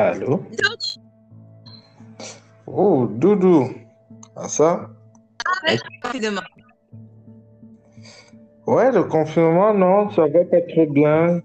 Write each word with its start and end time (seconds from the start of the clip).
Allô? 0.00 0.42
Oh, 2.66 3.06
Doudou. 3.06 3.68
Ah, 4.34 4.48
ça? 4.48 4.88
Confinement. 6.02 6.40
Ouais, 8.66 8.90
le 8.92 9.04
confinement, 9.04 9.74
non, 9.74 10.10
ça 10.12 10.22
va 10.22 10.44
pas 10.44 10.62
trop 10.62 10.86
bien. 10.86 11.42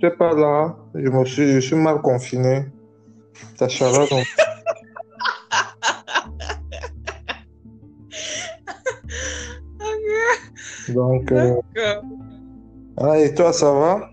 C'est 0.00 0.16
pas 0.16 0.32
là. 0.34 0.74
Je 0.94 1.10
me 1.10 1.24
suis, 1.26 1.52
je 1.54 1.60
suis 1.60 1.76
mal 1.76 2.00
confiné. 2.00 2.64
Ta 3.58 3.68
chaleur, 3.68 4.08
donc. 4.08 4.24
Donc, 10.88 11.30
euh, 11.32 11.60
ah, 12.96 13.18
et 13.18 13.34
toi, 13.34 13.52
ça 13.52 13.70
va? 13.70 14.10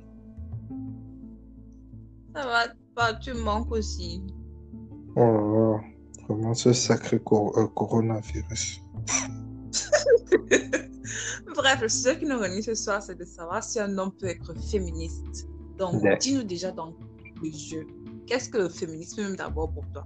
Tu 3.13 3.33
manques 3.33 3.71
aussi. 3.71 4.21
Oh 5.15 5.19
là 5.19 5.31
là, 5.31 5.79
vraiment 6.27 6.53
ce 6.53 6.73
sacré 6.73 7.19
cor- 7.19 7.57
euh, 7.57 7.67
coronavirus. 7.67 8.81
Bref, 11.55 11.81
le 11.81 11.89
sujet 11.89 12.19
qui 12.19 12.25
nous 12.25 12.37
réunit 12.39 12.63
ce 12.63 12.73
soir, 12.73 13.01
c'est 13.01 13.17
de 13.17 13.23
savoir 13.23 13.63
si 13.63 13.79
un 13.79 13.97
homme 13.97 14.11
peut 14.19 14.27
être 14.27 14.53
féministe. 14.59 15.47
Donc, 15.77 16.03
Ouais. 16.03 16.17
dis-nous 16.17 16.43
déjà 16.43 16.71
dans 16.71 16.87
le 16.87 17.51
jeu, 17.51 17.85
qu'est-ce 18.27 18.49
que 18.49 18.57
le 18.57 18.69
féminisme 18.69 19.21
même 19.23 19.35
d'abord 19.35 19.71
pour 19.71 19.85
toi? 19.93 20.03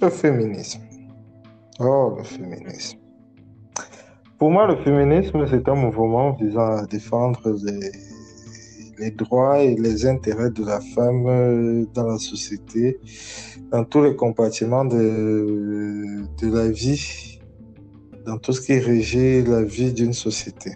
Le 0.00 0.08
féminisme. 0.10 0.80
Oh, 1.80 2.14
le 2.16 2.24
féminisme. 2.24 2.98
Pour 4.38 4.50
moi, 4.50 4.66
le 4.66 4.76
féminisme, 4.82 5.46
c'est 5.48 5.68
un 5.68 5.74
mouvement 5.74 6.32
visant 6.32 6.76
à 6.78 6.86
défendre 6.86 7.40
les, 7.64 7.90
les 9.02 9.10
droits 9.10 9.58
et 9.60 9.74
les 9.86 10.06
intérêts 10.06 10.50
de 10.50 10.64
la 10.64 10.80
femme 10.94 11.26
euh, 11.26 11.84
dans 11.94 12.06
la 12.14 12.18
société, 12.18 13.00
dans 13.72 13.84
tous 13.84 14.02
les 14.06 14.14
compartiments 14.14 14.84
de, 14.84 16.24
de 16.40 16.48
la 16.58 16.68
vie, 16.70 17.40
dans 18.26 18.38
tout 18.38 18.52
ce 18.52 18.60
qui 18.60 18.78
régit 18.78 19.42
la 19.42 19.62
vie 19.62 19.92
d'une 19.92 20.16
société. 20.26 20.70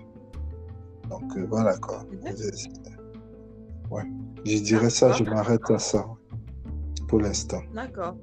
Donc, 1.10 1.28
euh, 1.36 1.46
voilà 1.48 1.76
quoi. 1.76 1.98
Ouais, 3.90 4.06
je 4.44 4.58
dirais 4.70 4.90
ça, 4.90 5.12
je 5.12 5.22
m'arrête 5.22 5.70
à 5.70 5.78
ça 5.78 6.02
pour 7.08 7.20
l'instant. 7.20 7.62
D'accord. 7.74 8.16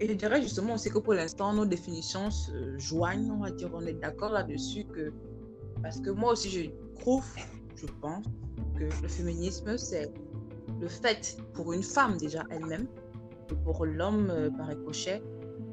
Et 0.00 0.08
je 0.08 0.14
dirais 0.14 0.40
justement 0.42 0.74
aussi 0.74 0.88
que 0.90 0.98
pour 0.98 1.14
l'instant, 1.14 1.52
nos 1.52 1.66
définitions 1.66 2.30
se 2.30 2.52
joignent, 2.78 3.30
on 3.30 3.42
va 3.44 3.50
dire, 3.50 3.70
on 3.74 3.84
est 3.86 3.98
d'accord 4.04 4.32
là-dessus 4.32 4.84
que... 4.94 5.12
Parce 5.82 6.00
que 6.00 6.10
moi 6.10 6.32
aussi, 6.32 6.48
je 6.50 6.62
trouve, 7.00 7.24
je 7.76 7.86
pense, 8.00 8.24
que 8.76 8.84
le 8.84 9.08
féminisme, 9.08 9.76
c'est 9.76 10.12
le 10.80 10.88
fait 10.88 11.36
pour 11.54 11.72
une 11.72 11.82
femme 11.82 12.16
déjà 12.16 12.42
elle-même, 12.50 12.86
et 13.50 13.54
pour 13.64 13.86
l'homme 13.86 14.30
euh, 14.30 14.50
par 14.50 14.68
ricochet, 14.68 15.22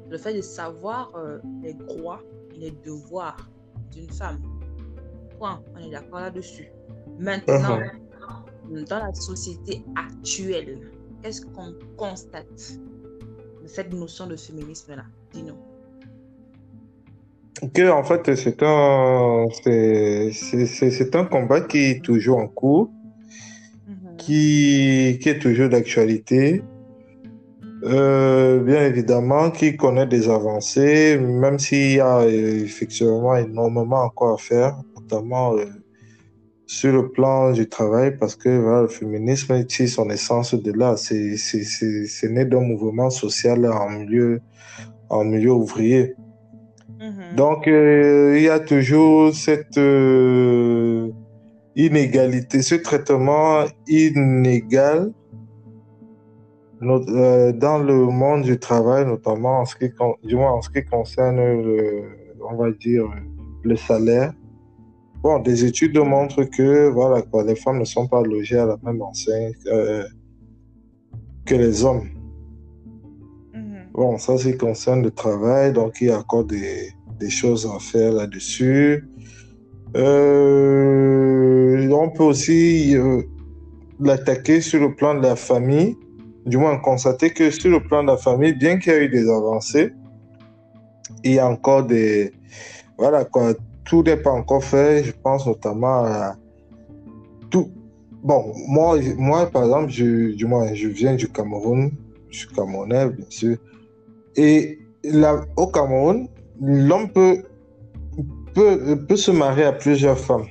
le 0.08 0.18
fait 0.18 0.34
de 0.34 0.40
savoir 0.40 1.14
euh, 1.16 1.38
les 1.62 1.74
droits 1.74 2.22
et 2.54 2.58
les 2.58 2.70
devoirs 2.70 3.48
d'une 3.90 4.10
femme. 4.10 4.40
Point. 5.38 5.62
On 5.74 5.78
est 5.78 5.90
d'accord 5.90 6.20
là-dessus. 6.20 6.68
Maintenant, 7.18 7.80
dans 8.88 8.98
la 8.98 9.12
société 9.12 9.84
actuelle, 9.96 10.92
qu'est-ce 11.22 11.44
qu'on 11.46 11.74
constate 11.96 12.78
de 13.62 13.66
cette 13.66 13.92
notion 13.92 14.26
de 14.26 14.36
féminisme-là? 14.36 15.04
Dis-nous. 15.32 15.56
Que, 17.72 17.90
en 17.90 18.02
fait, 18.02 18.34
c'est 18.34 18.62
un, 18.62 19.46
c'est, 20.32 21.14
un 21.14 21.24
combat 21.24 21.60
qui 21.60 21.78
est 21.84 22.04
toujours 22.04 22.38
en 22.38 22.48
cours, 22.48 22.90
qui, 24.18 25.18
qui 25.20 25.28
est 25.28 25.38
toujours 25.38 25.68
d'actualité. 25.68 26.62
Euh, 27.84 28.60
bien 28.60 28.86
évidemment, 28.86 29.50
qui 29.50 29.76
connaît 29.76 30.06
des 30.06 30.30
avancées, 30.30 31.18
même 31.18 31.58
s'il 31.58 31.96
y 31.96 32.00
a 32.00 32.20
euh, 32.20 32.64
effectivement 32.64 33.36
énormément 33.36 34.04
encore 34.04 34.34
à 34.34 34.38
faire, 34.38 34.78
notamment 34.96 35.54
euh, 35.54 35.66
sur 36.66 36.92
le 36.92 37.10
plan 37.10 37.52
du 37.52 37.68
travail, 37.68 38.16
parce 38.16 38.36
que 38.36 38.48
voilà, 38.58 38.82
le 38.82 38.88
féminisme 38.88 39.66
tire 39.66 39.88
son 39.88 40.08
essence 40.08 40.54
de 40.54 40.72
là. 40.72 40.96
C'est 40.96 42.28
né 42.30 42.46
d'un 42.46 42.60
mouvement 42.60 43.10
social 43.10 43.66
en 43.66 43.90
milieu, 43.90 44.40
en 45.10 45.24
milieu 45.24 45.52
ouvrier. 45.52 46.14
Donc, 47.36 47.66
euh, 47.66 48.34
il 48.36 48.44
y 48.44 48.48
a 48.48 48.60
toujours 48.60 49.34
cette 49.34 49.78
euh, 49.78 51.10
inégalité, 51.74 52.62
ce 52.62 52.76
traitement 52.76 53.64
inégal 53.88 55.12
euh, 56.82 57.52
dans 57.52 57.78
le 57.78 58.06
monde 58.06 58.42
du 58.42 58.58
travail, 58.58 59.06
notamment 59.06 59.60
en 59.60 59.64
ce 59.64 59.76
qui, 59.76 59.90
du 60.22 60.36
moins 60.36 60.52
en 60.52 60.62
ce 60.62 60.70
qui 60.70 60.84
concerne, 60.84 61.36
le, 61.36 62.04
on 62.48 62.56
va 62.56 62.70
dire, 62.70 63.04
le 63.62 63.76
salaire. 63.76 64.32
Bon, 65.22 65.38
des 65.40 65.64
études 65.64 65.98
montrent 65.98 66.44
que 66.44 66.88
voilà, 66.88 67.22
quoi, 67.22 67.44
les 67.44 67.56
femmes 67.56 67.78
ne 67.78 67.84
sont 67.84 68.06
pas 68.06 68.22
logées 68.22 68.58
à 68.58 68.66
la 68.66 68.76
même 68.82 69.00
enseigne 69.02 69.52
que 71.44 71.54
les 71.54 71.84
hommes. 71.84 72.08
Bon, 73.94 74.18
ça, 74.18 74.36
c'est 74.36 74.56
concerne 74.56 75.02
le 75.04 75.12
travail, 75.12 75.72
donc 75.72 76.00
il 76.00 76.08
y 76.08 76.10
a 76.10 76.18
encore 76.18 76.44
des, 76.44 76.90
des 77.20 77.30
choses 77.30 77.64
à 77.72 77.78
faire 77.78 78.12
là-dessus. 78.12 79.08
Euh, 79.96 81.88
on 81.92 82.10
peut 82.10 82.24
aussi 82.24 82.96
euh, 82.96 83.22
l'attaquer 84.00 84.60
sur 84.60 84.80
le 84.80 84.96
plan 84.96 85.14
de 85.14 85.22
la 85.22 85.36
famille, 85.36 85.96
du 86.44 86.56
moins 86.56 86.76
constater 86.78 87.30
que 87.30 87.52
sur 87.52 87.70
le 87.70 87.80
plan 87.80 88.02
de 88.02 88.08
la 88.08 88.16
famille, 88.16 88.52
bien 88.52 88.80
qu'il 88.80 88.92
y 88.92 88.96
ait 88.96 89.04
eu 89.04 89.08
des 89.08 89.30
avancées, 89.30 89.92
il 91.22 91.34
y 91.34 91.38
a 91.38 91.46
encore 91.46 91.84
des... 91.84 92.32
Voilà, 92.98 93.24
quoi, 93.24 93.54
tout 93.84 94.02
n'est 94.02 94.16
pas 94.16 94.32
encore 94.32 94.64
fait, 94.64 95.04
je 95.04 95.12
pense 95.12 95.46
notamment 95.46 96.04
à 96.04 96.36
tout. 97.48 97.70
Bon, 98.24 98.52
moi, 98.66 98.98
moi 99.16 99.46
par 99.46 99.62
exemple, 99.64 99.90
je, 99.90 100.34
du 100.34 100.46
moins, 100.46 100.74
je 100.74 100.88
viens 100.88 101.14
du 101.14 101.28
Cameroun, 101.28 101.92
je 102.30 102.38
suis 102.40 102.48
camerounais, 102.48 103.08
bien 103.10 103.26
sûr. 103.28 103.56
Et 104.36 104.78
au 105.56 105.66
Cameroun, 105.66 106.28
l'homme 106.60 107.08
peut, 107.10 107.42
peut, 108.54 109.04
peut 109.08 109.16
se 109.16 109.30
marier 109.30 109.64
à 109.64 109.72
plusieurs 109.72 110.18
femmes. 110.18 110.46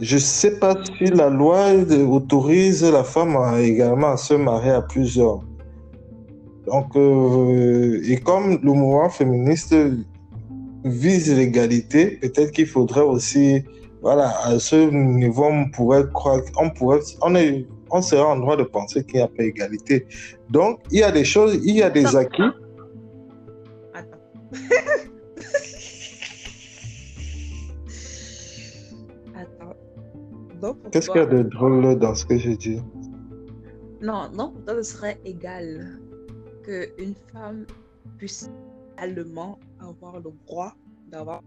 Je 0.00 0.14
ne 0.14 0.20
sais 0.20 0.58
pas 0.58 0.76
si 0.84 1.06
la 1.06 1.28
loi 1.28 1.72
autorise 2.08 2.84
la 2.84 3.02
femme 3.02 3.36
également 3.58 4.12
à 4.12 4.16
se 4.16 4.34
marier 4.34 4.70
à 4.70 4.82
plusieurs. 4.82 5.40
Donc, 6.66 6.94
euh, 6.96 8.00
et 8.04 8.16
comme 8.18 8.58
le 8.62 8.72
mouvement 8.72 9.08
féministe 9.08 9.74
vise 10.84 11.34
l'égalité, 11.34 12.18
peut-être 12.20 12.52
qu'il 12.52 12.66
faudrait 12.66 13.00
aussi, 13.00 13.64
voilà, 14.02 14.34
à 14.44 14.58
ce 14.58 14.76
niveau, 14.90 15.46
on 15.46 15.70
pourrait 15.70 16.04
croire, 16.12 16.40
on 16.60 16.70
pourrait, 16.70 17.00
on 17.22 17.34
est, 17.34 17.66
on 17.90 18.02
serait 18.02 18.22
en 18.22 18.36
droit 18.36 18.56
de 18.56 18.64
penser 18.64 19.04
qu'il 19.04 19.16
n'y 19.16 19.22
a 19.22 19.28
pas 19.28 19.42
égalité. 19.42 20.06
Donc, 20.50 20.80
il 20.90 21.00
y 21.00 21.02
a 21.02 21.10
des 21.10 21.24
choses, 21.24 21.54
il 21.64 21.76
y 21.76 21.82
a 21.82 21.90
des 21.90 22.16
acquis. 22.16 22.42
Attends. 23.94 24.18
Attends. 29.34 30.76
Qu'est-ce 30.90 31.10
qu'il 31.10 31.20
y 31.20 31.24
a 31.24 31.26
de 31.26 31.42
drôle 31.42 31.98
dans 31.98 32.14
ce 32.14 32.24
que 32.26 32.38
j'ai 32.38 32.56
dit? 32.56 32.80
Non, 34.00 34.30
non, 34.32 34.54
ce 34.66 34.82
serait 34.82 35.20
égal 35.24 35.98
qu'une 36.64 37.14
femme 37.32 37.66
puisse 38.16 38.50
également 39.02 39.58
avoir 39.80 40.16
le 40.20 40.30
droit 40.46 40.74
d'avoir. 41.08 41.42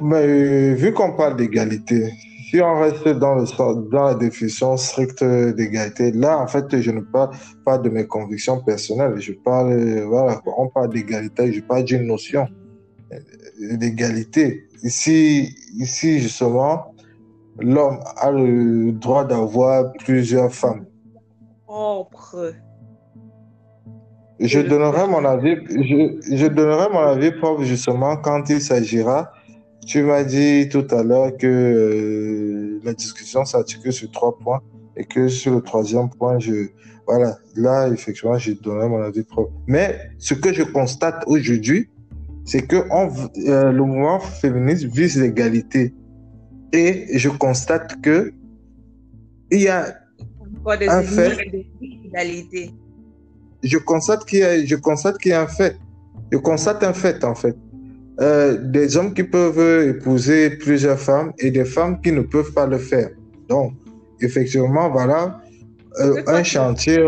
Mais 0.00 0.74
vu 0.74 0.92
qu'on 0.92 1.12
parle 1.12 1.36
d'égalité, 1.36 2.10
si 2.50 2.60
on 2.60 2.80
reste 2.80 3.06
dans, 3.08 3.34
le, 3.34 3.46
sens- 3.46 3.88
dans 3.90 4.04
la 4.04 4.14
définition 4.14 4.76
stricte 4.76 5.22
d'égalité, 5.22 6.12
là, 6.12 6.38
en 6.38 6.46
fait, 6.46 6.80
je 6.80 6.90
ne 6.90 7.00
parle 7.00 7.30
pas 7.64 7.78
de 7.78 7.88
mes 7.88 8.06
convictions 8.06 8.60
personnelles. 8.62 9.20
Je 9.20 9.32
parle, 9.32 10.00
voilà, 10.02 10.40
on 10.56 10.68
parle 10.68 10.90
d'égalité, 10.90 11.52
je 11.52 11.60
parle 11.60 11.84
d'une 11.84 12.06
notion 12.06 12.46
d'égalité. 13.60 14.64
Ici, 14.82 15.54
ici, 15.78 16.20
justement, 16.20 16.94
l'homme 17.58 17.98
a 18.16 18.30
le 18.30 18.92
droit 18.92 19.24
d'avoir 19.24 19.92
plusieurs 20.04 20.52
femmes. 20.52 20.86
Propre. 21.66 22.54
Je 24.40 24.60
donnerai 24.60 25.08
mon 25.08 25.24
avis, 25.24 25.56
je, 25.68 26.36
je 26.36 26.46
donnerai 26.46 26.88
mon 26.92 27.00
avis 27.00 27.32
propre 27.32 27.64
justement 27.64 28.16
quand 28.16 28.48
il 28.48 28.60
s'agira. 28.60 29.32
Tu 29.88 30.02
m'as 30.02 30.22
dit 30.22 30.68
tout 30.68 30.86
à 30.90 31.02
l'heure 31.02 31.34
que 31.38 31.46
euh, 31.46 32.78
la 32.84 32.92
discussion 32.92 33.46
s'articule 33.46 33.90
sur 33.90 34.10
trois 34.10 34.36
points 34.36 34.60
et 34.98 35.04
que 35.06 35.28
sur 35.28 35.54
le 35.54 35.62
troisième 35.62 36.10
point, 36.10 36.38
je, 36.38 36.68
voilà, 37.06 37.38
là, 37.56 37.88
effectivement, 37.88 38.36
je 38.36 38.52
donnerai 38.52 38.86
mon 38.86 39.00
avis 39.00 39.22
propre. 39.22 39.50
Mais 39.66 39.98
ce 40.18 40.34
que 40.34 40.52
je 40.52 40.62
constate 40.62 41.24
aujourd'hui, 41.26 41.88
c'est 42.44 42.66
que 42.66 42.84
on, 42.90 43.08
euh, 43.48 43.72
le 43.72 43.82
mouvement 43.82 44.20
féministe 44.20 44.84
vise 44.84 45.18
l'égalité. 45.18 45.94
Et 46.74 47.06
je 47.16 47.30
constate 47.30 47.98
que 48.02 48.34
il 49.50 49.62
y 49.62 49.68
a 49.68 49.86
des 50.78 50.86
Un 50.86 51.02
fait. 51.02 51.64
je 53.62 53.78
constate 53.78 54.26
qu'il 54.26 54.40
y 54.40 54.42
a, 54.42 54.62
je 54.62 54.76
constate 54.76 55.16
qu'il 55.16 55.30
y 55.30 55.34
a 55.34 55.40
un 55.40 55.46
fait. 55.46 55.78
Je 56.30 56.36
constate 56.36 56.82
un 56.82 56.92
fait, 56.92 57.24
en 57.24 57.34
fait. 57.34 57.56
Euh, 58.20 58.58
des 58.58 58.96
hommes 58.96 59.14
qui 59.14 59.22
peuvent 59.22 59.86
épouser 59.88 60.50
plusieurs 60.56 60.98
femmes 60.98 61.32
et 61.38 61.52
des 61.52 61.64
femmes 61.64 62.00
qui 62.00 62.10
ne 62.10 62.22
peuvent 62.22 62.52
pas 62.52 62.66
le 62.66 62.78
faire. 62.78 63.10
Donc, 63.48 63.74
effectivement, 64.20 64.90
voilà 64.90 65.40
euh, 66.00 66.22
un 66.26 66.42
chantier. 66.42 66.98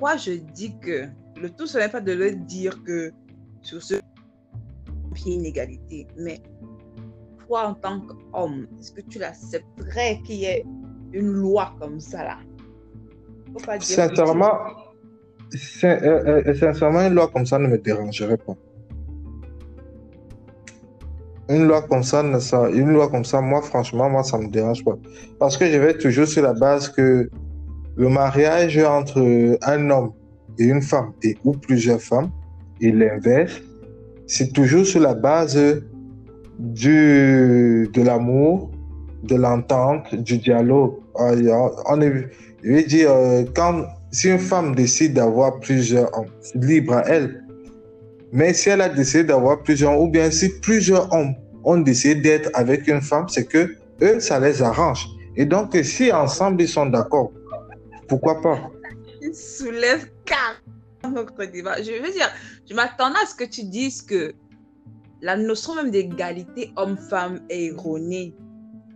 Moi, 0.00 0.16
je 0.16 0.32
dis 0.54 0.72
que 0.78 1.06
le 1.42 1.50
tout, 1.50 1.66
ce 1.66 1.78
n'est 1.78 1.88
pas 1.88 2.00
de 2.00 2.12
le 2.12 2.30
dire 2.32 2.82
que 2.84 3.10
sur 3.62 3.82
ce 3.82 3.94
il 3.94 3.98
y 3.98 5.32
a 5.32 5.34
une 5.34 5.40
inégalité, 5.40 6.06
mais 6.18 6.40
toi, 7.48 7.66
en 7.68 7.74
tant 7.74 8.00
qu'homme, 8.00 8.66
est-ce 8.78 8.92
que 8.92 9.00
tu 9.00 9.18
l'accepterais 9.18 10.20
qu'il 10.24 10.36
y 10.36 10.44
ait 10.44 10.64
une 11.12 11.32
loi 11.32 11.74
comme 11.80 11.98
ça 12.00 12.22
là? 12.22 12.38
Faut 13.52 13.64
pas 13.64 13.78
dire 13.78 13.96
que 13.96 14.10
tu- 14.10 14.16
Sincèrement, 14.16 14.58
sin- 15.52 15.98
euh, 16.02 16.54
sincèrement, 16.54 17.00
une 17.00 17.14
loi 17.14 17.28
comme 17.28 17.46
ça 17.46 17.58
ne 17.58 17.66
me 17.66 17.78
dérangerait 17.78 18.36
pas. 18.36 18.54
Une 21.48 21.66
loi 21.68 21.82
comme 21.82 22.02
ça, 22.02 22.22
ne- 22.22 22.38
ça, 22.40 22.68
une 22.70 22.90
loi 22.92 23.08
comme 23.08 23.24
ça, 23.24 23.40
moi, 23.40 23.62
franchement, 23.62 24.10
moi, 24.10 24.22
ça 24.24 24.36
me 24.38 24.48
dérange 24.48 24.84
pas. 24.84 24.96
Parce 25.38 25.56
que 25.56 25.66
je 25.66 25.78
vais 25.78 25.96
toujours 25.96 26.26
sur 26.26 26.42
la 26.42 26.54
base 26.54 26.88
que 26.88 27.30
le 27.96 28.08
mariage 28.08 28.78
entre 28.78 29.20
un 29.62 29.90
homme 29.90 30.10
et 30.58 30.64
une 30.64 30.82
femme, 30.82 31.12
et 31.22 31.36
ou 31.44 31.52
plusieurs 31.52 32.00
femmes, 32.00 32.30
et 32.80 32.90
l'inverse, 32.90 33.60
c'est 34.26 34.52
toujours 34.52 34.84
sur 34.84 35.00
la 35.00 35.14
base 35.14 35.56
du, 36.58 37.88
de 37.92 38.02
l'amour, 38.02 38.70
de 39.22 39.36
l'entente, 39.36 40.14
du 40.14 40.38
dialogue. 40.38 40.94
Ah, 41.18 41.32
On 41.88 42.00
est, 42.00 42.12
je 42.62 42.72
veux 42.72 42.82
dire, 42.82 43.10
euh, 43.12 43.44
quand, 43.54 43.84
si 44.10 44.30
une 44.30 44.38
femme 44.38 44.74
décide 44.74 45.14
d'avoir 45.14 45.60
plusieurs 45.60 46.10
hommes, 46.18 46.26
libre 46.54 46.94
à 46.94 47.02
elle. 47.08 47.44
Mais 48.36 48.52
si 48.52 48.68
elle 48.68 48.82
a 48.82 48.90
décidé 48.90 49.24
d'avoir 49.24 49.62
plusieurs 49.62 49.98
ou 49.98 50.08
bien 50.08 50.30
si 50.30 50.60
plusieurs 50.60 51.10
hommes 51.10 51.34
ont 51.64 51.78
décidé 51.78 52.20
d'être 52.20 52.50
avec 52.52 52.86
une 52.86 53.00
femme, 53.00 53.26
c'est 53.30 53.46
que 53.46 53.74
eux, 54.02 54.20
ça 54.20 54.38
les 54.38 54.60
arrange. 54.60 55.08
Et 55.36 55.46
donc, 55.46 55.74
si 55.82 56.12
ensemble 56.12 56.60
ils 56.60 56.68
sont 56.68 56.84
d'accord, 56.84 57.32
pourquoi 58.08 58.42
pas? 58.42 58.58
tu 59.22 59.32
soulèves 59.32 60.10
carrément 60.26 61.22
notre 61.22 61.46
débat. 61.46 61.80
Je 61.82 61.92
veux 61.92 62.12
dire, 62.12 62.28
je 62.68 62.74
m'attendais 62.74 63.16
à 63.22 63.26
ce 63.26 63.34
que 63.34 63.44
tu 63.44 63.64
dises 63.64 64.02
que 64.02 64.34
la 65.22 65.38
notion 65.38 65.74
même 65.74 65.90
d'égalité 65.90 66.72
homme-femme 66.76 67.40
est 67.48 67.68
erronée. 67.68 68.34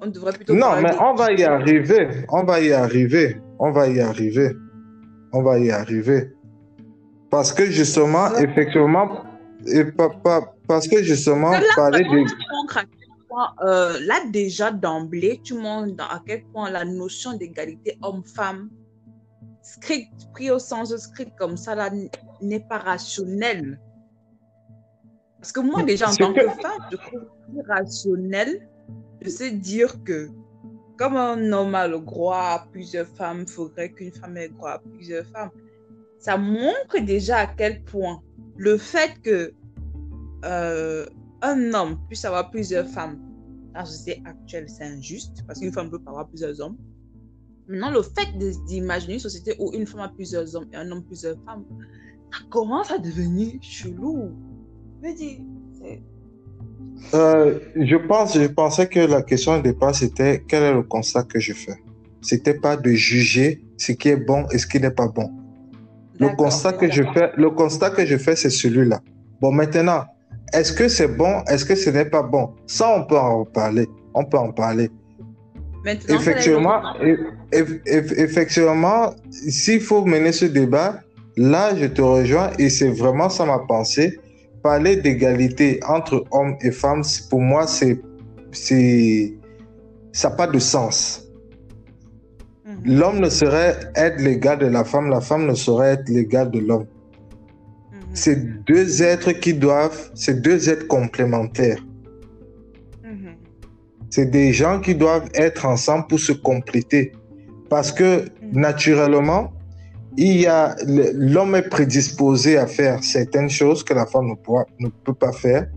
On 0.02 0.06
devrait 0.06 0.32
plutôt. 0.32 0.54
Non, 0.54 0.82
mais 0.82 0.90
on 1.00 1.14
va 1.14 1.32
y 1.32 1.44
arriver. 1.44 2.26
On 2.28 2.44
va 2.44 2.60
y 2.60 2.72
arriver. 2.72 3.40
On 3.58 3.70
va 3.70 3.88
y 3.88 4.00
arriver. 4.00 4.54
On 5.32 5.42
va 5.42 5.58
y 5.58 5.70
arriver. 5.70 6.30
Parce 7.30 7.54
que 7.54 7.64
justement, 7.64 8.36
effectivement, 8.36 9.29
et 9.66 9.84
pas, 9.84 10.08
pas- 10.10 10.54
parce 10.66 10.86
que 10.88 11.02
justement, 11.02 11.50
là, 11.50 11.60
parler 11.76 12.04
de... 12.04 12.08
euh, 13.64 13.98
là, 14.06 14.20
déjà 14.30 14.70
d'emblée, 14.70 15.40
tu 15.42 15.54
montres 15.54 16.04
à 16.04 16.22
quel 16.26 16.44
point 16.44 16.70
la 16.70 16.84
notion 16.84 17.36
d'égalité 17.36 17.98
homme-femme, 18.02 18.70
script, 19.62 20.28
pris 20.32 20.50
au 20.50 20.58
sens 20.58 20.88
de 20.90 20.96
script 20.96 21.32
comme 21.38 21.56
ça, 21.56 21.74
là, 21.74 21.90
n'est 22.40 22.60
pas 22.60 22.78
rationnel. 22.78 23.80
Parce 25.38 25.52
que 25.52 25.60
moi, 25.60 25.82
déjà, 25.82 26.08
en 26.08 26.14
tant 26.14 26.32
que- 26.32 26.40
que 26.40 26.48
femme, 26.50 26.86
je 26.90 26.96
trouve 26.96 27.26
rationnel 27.68 28.68
de 29.22 29.28
se 29.28 29.44
dire 29.44 30.02
que, 30.04 30.28
comme 30.98 31.16
un 31.16 31.52
homme 31.52 31.74
a 31.74 31.86
le 31.88 31.98
droit 31.98 32.36
à 32.36 32.66
plusieurs 32.72 33.06
femmes, 33.08 33.44
il 33.46 33.50
faudrait 33.50 33.90
qu'une 33.90 34.12
femme 34.12 34.36
ait 34.36 34.48
le 34.48 34.54
droit 34.54 34.72
à 34.72 34.78
plusieurs 34.78 35.24
femmes. 35.26 35.50
Ça 36.20 36.36
montre 36.36 37.00
déjà 37.04 37.38
à 37.38 37.46
quel 37.46 37.82
point 37.82 38.20
le 38.56 38.76
fait 38.76 39.20
que 39.22 39.52
euh, 40.44 41.06
un 41.40 41.72
homme 41.72 41.98
puisse 42.08 42.24
avoir 42.26 42.50
plusieurs 42.50 42.86
femmes 42.86 43.18
dans 43.72 43.80
la 43.80 43.84
société 43.86 44.22
actuelle, 44.26 44.68
c'est 44.68 44.84
injuste 44.84 45.42
parce 45.46 45.60
qu'une 45.60 45.72
femme 45.72 45.90
peut 45.90 46.00
avoir 46.06 46.28
plusieurs 46.28 46.60
hommes. 46.60 46.76
Maintenant, 47.68 47.90
le 47.90 48.02
fait 48.02 48.36
d'imaginer 48.66 49.14
une 49.14 49.20
société 49.20 49.54
où 49.58 49.72
une 49.72 49.86
femme 49.86 50.00
a 50.00 50.08
plusieurs 50.08 50.54
hommes 50.54 50.66
et 50.72 50.76
un 50.76 50.90
homme 50.90 51.04
plusieurs 51.04 51.36
femmes, 51.46 51.64
ça 52.32 52.40
commence 52.50 52.90
à 52.90 52.98
devenir 52.98 53.54
chelou. 53.62 54.32
Je 55.02 55.14
dire, 55.14 55.40
Euh, 57.14 57.58
je 57.76 57.96
pense, 57.96 58.38
je 58.38 58.46
pensais 58.46 58.88
que 58.88 59.00
la 59.00 59.22
question 59.22 59.56
de 59.56 59.62
départ, 59.62 59.94
c'était 59.94 60.44
quel 60.46 60.62
est 60.62 60.74
le 60.74 60.82
constat 60.82 61.22
que 61.22 61.40
je 61.40 61.54
fais? 61.54 61.78
C'était 62.20 62.54
pas 62.54 62.76
de 62.76 62.90
juger 62.90 63.64
ce 63.78 63.92
qui 63.92 64.10
est 64.10 64.16
bon 64.16 64.46
et 64.52 64.58
ce 64.58 64.66
qui 64.66 64.78
n'est 64.78 64.90
pas 64.90 65.08
bon. 65.08 65.39
Le 66.20 66.28
constat 66.36 66.72
que 66.74 66.90
je 66.90 67.02
fais, 67.14 67.30
le 67.36 67.50
constat 67.50 67.90
que 67.90 68.04
je 68.04 68.16
fais, 68.18 68.36
c'est 68.36 68.50
celui-là. 68.50 69.00
Bon, 69.40 69.50
maintenant, 69.52 70.04
est-ce 70.52 70.72
que 70.72 70.86
c'est 70.88 71.08
bon, 71.08 71.42
est-ce 71.48 71.64
que 71.64 71.74
ce 71.74 71.90
n'est 71.90 72.04
pas 72.04 72.22
bon? 72.22 72.50
Ça, 72.66 72.88
on 72.94 73.04
peut 73.04 73.18
en 73.18 73.44
parler. 73.44 73.88
On 74.14 74.24
peut 74.24 74.38
en 74.38 74.52
parler. 74.52 74.90
Maintenant, 75.84 76.14
Effectivement, 76.16 76.78
eff- 77.00 77.18
eff- 77.52 77.82
eff- 77.86 78.14
effectivement, 78.18 79.14
s'il 79.30 79.80
faut 79.80 80.04
mener 80.04 80.32
ce 80.32 80.44
débat, 80.44 81.00
là, 81.38 81.74
je 81.74 81.86
te 81.86 82.02
rejoins 82.02 82.50
et 82.58 82.68
c'est 82.68 82.90
vraiment 82.90 83.30
ça 83.30 83.46
ma 83.46 83.60
pensée. 83.60 84.18
Parler 84.62 84.96
d'égalité 84.96 85.80
entre 85.88 86.24
hommes 86.32 86.56
et 86.60 86.70
femmes, 86.70 87.02
pour 87.30 87.40
moi, 87.40 87.66
c'est, 87.66 87.98
c'est, 88.52 89.32
ça 90.12 90.28
n'a 90.28 90.34
pas 90.36 90.46
de 90.46 90.58
sens. 90.58 91.22
Mhm, 92.84 92.98
L'homme 92.98 93.18
ne 93.20 93.28
saurait 93.28 93.76
être 93.94 94.20
l'égal 94.20 94.58
de 94.58 94.66
la 94.66 94.84
femme, 94.84 95.08
la 95.10 95.20
femme 95.20 95.46
ne 95.46 95.54
saurait 95.54 95.92
être 95.94 96.08
l'égal 96.08 96.50
de 96.50 96.58
l'homme. 96.60 96.86
mhm. 97.92 97.98
C'est 98.14 98.64
deux 98.64 99.02
êtres 99.02 99.32
qui 99.32 99.54
doivent, 99.54 100.10
c'est 100.14 100.40
deux 100.40 100.68
êtres 100.70 100.86
complémentaires. 100.86 101.78
Mhm. 103.04 103.34
C'est 104.10 104.26
des 104.30 104.52
gens 104.52 104.80
qui 104.80 104.94
doivent 104.94 105.28
être 105.34 105.66
ensemble 105.66 106.06
pour 106.08 106.18
se 106.18 106.32
compléter. 106.32 107.12
Parce 107.68 107.92
que 107.92 108.24
naturellement, 108.52 109.52
il 110.16 110.40
y 110.40 110.46
a 110.46 110.74
le- 110.86 111.12
l'homme 111.14 111.54
est 111.54 111.68
prédisposé 111.68 112.58
à 112.58 112.66
faire 112.66 113.02
certaines 113.04 113.48
choses 113.48 113.84
que 113.84 113.94
la 113.94 114.06
femme 114.06 114.26
ne, 114.28 114.34
pourra- 114.34 114.66
ne 114.80 114.88
peut 115.04 115.14
pas 115.14 115.32
faire. 115.32 115.68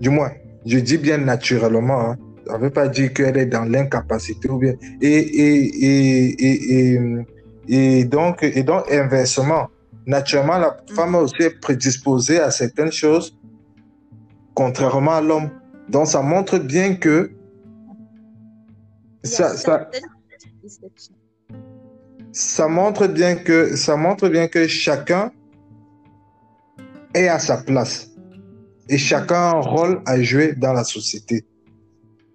Du 0.00 0.10
moins, 0.10 0.30
je 0.64 0.78
dis 0.78 0.96
bien 0.98 1.18
naturellement. 1.18 2.00
Hein. 2.10 2.16
Ça 2.48 2.56
ne 2.56 2.62
veut 2.62 2.70
pas 2.70 2.88
dire 2.88 3.12
qu'elle 3.12 3.36
est 3.36 3.46
dans 3.46 3.64
l'incapacité 3.64 4.48
ou 4.48 4.58
bien. 4.58 4.72
Et, 5.02 5.18
et, 5.18 5.84
et, 6.44 6.98
et, 7.68 8.04
donc, 8.06 8.42
et 8.42 8.62
donc, 8.62 8.90
inversement, 8.90 9.68
naturellement, 10.06 10.56
la 10.56 10.74
femme 10.94 11.14
aussi 11.16 11.42
est 11.42 11.60
prédisposée 11.60 12.40
à 12.40 12.50
certaines 12.50 12.90
choses, 12.90 13.38
contrairement 14.54 15.12
à 15.12 15.20
l'homme. 15.20 15.50
Donc, 15.90 16.06
ça 16.06 16.22
montre 16.22 16.58
bien 16.58 16.94
que 16.94 17.30
ça, 19.22 19.54
ça 22.32 22.68
montre 22.68 23.08
bien 23.08 23.36
que 23.36 23.76
ça 23.76 23.96
montre 23.96 24.30
bien 24.30 24.48
que 24.48 24.66
chacun 24.66 25.32
est 27.12 27.28
à 27.28 27.38
sa 27.38 27.58
place 27.58 28.10
et 28.88 28.96
chacun 28.96 29.34
a 29.34 29.50
un 29.56 29.60
rôle 29.60 30.00
à 30.06 30.22
jouer 30.22 30.54
dans 30.54 30.72
la 30.72 30.84
société 30.84 31.44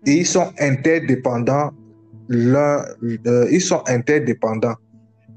et 0.05 0.11
ils 0.11 0.25
sont 0.25 0.51
interdépendants. 0.59 1.71
Euh, 2.31 2.77
ils 3.51 3.61
sont 3.61 3.83
interdépendants. 3.87 4.75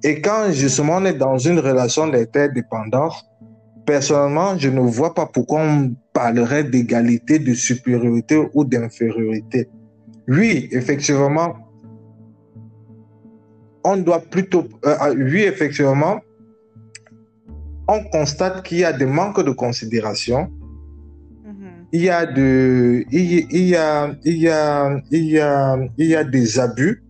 Et 0.05 0.21
quand 0.21 0.53
justement 0.53 0.97
on 0.97 1.05
est 1.05 1.15
dans 1.15 1.39
une 1.39 1.59
relation 1.59 2.07
d'interdépendance 2.07 3.25
personnellement 3.87 4.59
je 4.59 4.69
ne 4.69 4.81
vois 4.81 5.15
pas 5.15 5.27
pourquoi 5.27 5.63
on 5.63 5.95
parlerait 6.13 6.65
d'égalité 6.65 7.39
de 7.39 7.55
supériorité 7.55 8.49
ou 8.55 8.65
d'infériorité. 8.65 9.69
Oui 10.29 10.69
effectivement 10.73 11.57
on 13.87 13.97
doit 13.99 14.21
plutôt, 14.21 14.67
euh, 14.85 14.97
euh, 15.01 15.15
oui, 15.17 15.43
effectivement, 15.43 16.21
on 17.89 18.03
constate 18.11 18.65
qu'il 18.65 18.79
y 18.79 18.85
a 18.85 18.93
des 18.93 19.07
manques 19.07 19.41
de 19.41 19.53
considération. 19.53 20.51
Il 21.97 22.03
y 22.03 22.11
a 22.11 22.27
de, 22.27 23.05
il 23.11 23.33
y, 23.33 23.47
il 23.51 23.69
y 23.69 23.75
a, 23.75 24.15
il 24.23 24.37
y 24.37 24.49
a, 24.51 25.01
il 25.11 25.25
y 25.25 25.39
a, 25.39 25.79
il 25.97 26.07
y 26.07 26.15
a 26.15 26.25
des 26.25 26.59
abus 26.59 27.03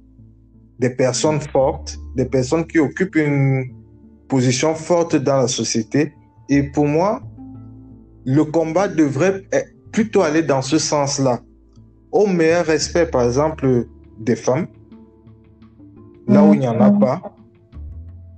des 0.79 0.91
personnes 0.91 1.41
fortes, 1.41 1.99
des 2.15 2.27
personnes 2.27 2.65
qui 2.67 2.79
occupent 2.79 3.17
une 3.17 3.65
position 4.29 4.77
forte 4.77 5.17
dans 5.17 5.39
la 5.39 5.49
société. 5.49 6.13
Et 6.49 6.63
pour 6.63 6.87
moi, 6.87 7.21
le 8.25 8.45
combat 8.45 8.87
devrait 8.87 9.43
plutôt 9.91 10.23
aller 10.23 10.43
dans 10.43 10.63
ce 10.63 10.79
sens-là. 10.79 11.41
Au 12.13 12.29
meilleur 12.29 12.67
respect, 12.67 13.07
par 13.07 13.25
exemple, 13.25 13.87
des 14.21 14.37
femmes, 14.37 14.69
là 16.29 16.45
où 16.45 16.55
il 16.55 16.61
n'y 16.61 16.69
en 16.69 16.81
a 16.81 16.91
pas. 16.91 17.35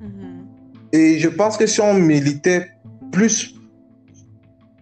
Mhm. 0.00 0.46
Et 0.92 1.18
je 1.18 1.28
pense 1.28 1.58
que 1.58 1.66
si 1.66 1.80
on 1.82 1.92
militait 1.94 2.68
plus 3.12 3.57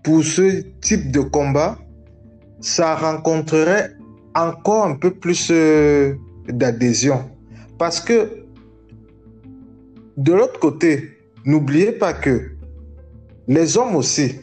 pour 0.07 0.23
ce 0.23 0.63
type 0.81 1.11
de 1.11 1.19
combat, 1.19 1.77
ça 2.61 2.95
rencontrerait 2.95 3.91
encore 4.37 4.85
un 4.85 4.95
peu 4.95 5.11
plus 5.11 5.49
euh, 5.51 6.15
d'adhésion. 6.49 7.29
Parce 7.77 7.99
que 7.99 8.45
de 10.17 10.33
l'autre 10.33 10.61
côté, 10.61 11.11
n'oubliez 11.45 11.91
pas 11.91 12.13
que 12.13 12.53
les 13.49 13.77
hommes 13.77 13.97
aussi, 13.97 14.37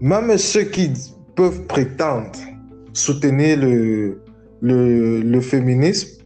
même 0.00 0.38
ceux 0.38 0.62
qui 0.62 0.92
peuvent 1.34 1.62
prétendre 1.62 2.30
soutenir 2.92 3.58
le, 3.58 4.22
le, 4.60 5.20
le 5.20 5.40
féminisme, 5.40 6.22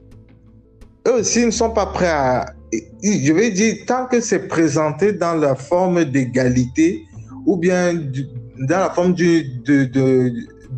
eux 1.07 1.15
aussi 1.15 1.47
ne 1.47 1.51
sont 1.51 1.71
pas 1.71 1.87
prêts 1.87 2.11
à... 2.11 2.45
Je 3.03 3.33
vais 3.33 3.51
dire, 3.53 3.77
tant 3.87 4.05
que 4.05 4.21
c'est 4.21 4.49
présenté 4.49 5.15
dans 5.15 5.35
la 5.35 5.55
forme 5.55 6.05
d'égalité 6.05 7.08
ou 7.49 7.57
bien 7.57 7.95
dans 8.69 8.81
la 8.85 8.91
forme 8.91 9.15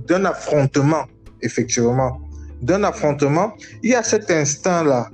d'un 0.09 0.25
affrontement, 0.25 1.05
effectivement, 1.43 2.21
d'un 2.63 2.85
affrontement, 2.85 3.53
il 3.83 3.91
y 3.91 3.95
a 3.95 4.03
cet 4.03 4.31
instinct-là 4.31 5.11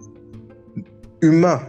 humain 1.22 1.60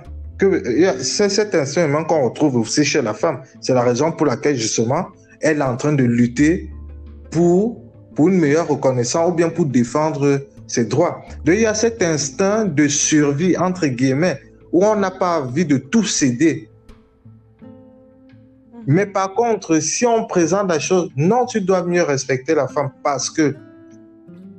c'est 0.99 1.29
cet 1.29 1.55
instinct 1.55 1.87
humain 1.87 2.03
qu'on 2.03 2.25
retrouve 2.25 2.57
aussi 2.57 2.85
chez 2.85 3.01
la 3.01 3.13
femme. 3.13 3.41
C'est 3.61 3.73
la 3.73 3.81
raison 3.81 4.11
pour 4.11 4.27
laquelle, 4.27 4.55
justement, 4.55 5.07
elle 5.41 5.59
est 5.59 5.63
en 5.63 5.77
train 5.77 5.93
de 5.93 6.03
lutter 6.03 6.69
pour, 7.31 7.81
pour 8.13 8.29
une 8.29 8.37
meilleure 8.37 8.67
reconnaissance 8.67 9.31
ou 9.31 9.33
bien 9.33 9.49
pour 9.49 9.65
défendre 9.65 10.41
ses 10.67 10.85
droits. 10.85 11.21
Donc, 11.43 11.55
il 11.55 11.61
y 11.61 11.65
a 11.65 11.73
cet 11.73 12.03
instinct 12.03 12.65
de 12.65 12.87
survie, 12.87 13.57
entre 13.57 13.87
guillemets, 13.87 14.39
où 14.71 14.85
on 14.85 14.95
n'a 14.95 15.11
pas 15.11 15.41
envie 15.41 15.65
de 15.65 15.77
tout 15.77 16.03
céder. 16.03 16.69
Mais 18.87 19.05
par 19.05 19.33
contre, 19.35 19.79
si 19.79 20.05
on 20.05 20.25
présente 20.25 20.69
la 20.69 20.79
chose, 20.79 21.11
non, 21.15 21.45
tu 21.45 21.61
dois 21.61 21.83
mieux 21.83 22.03
respecter 22.03 22.55
la 22.55 22.67
femme 22.67 22.91
parce 23.03 23.29
que 23.29 23.55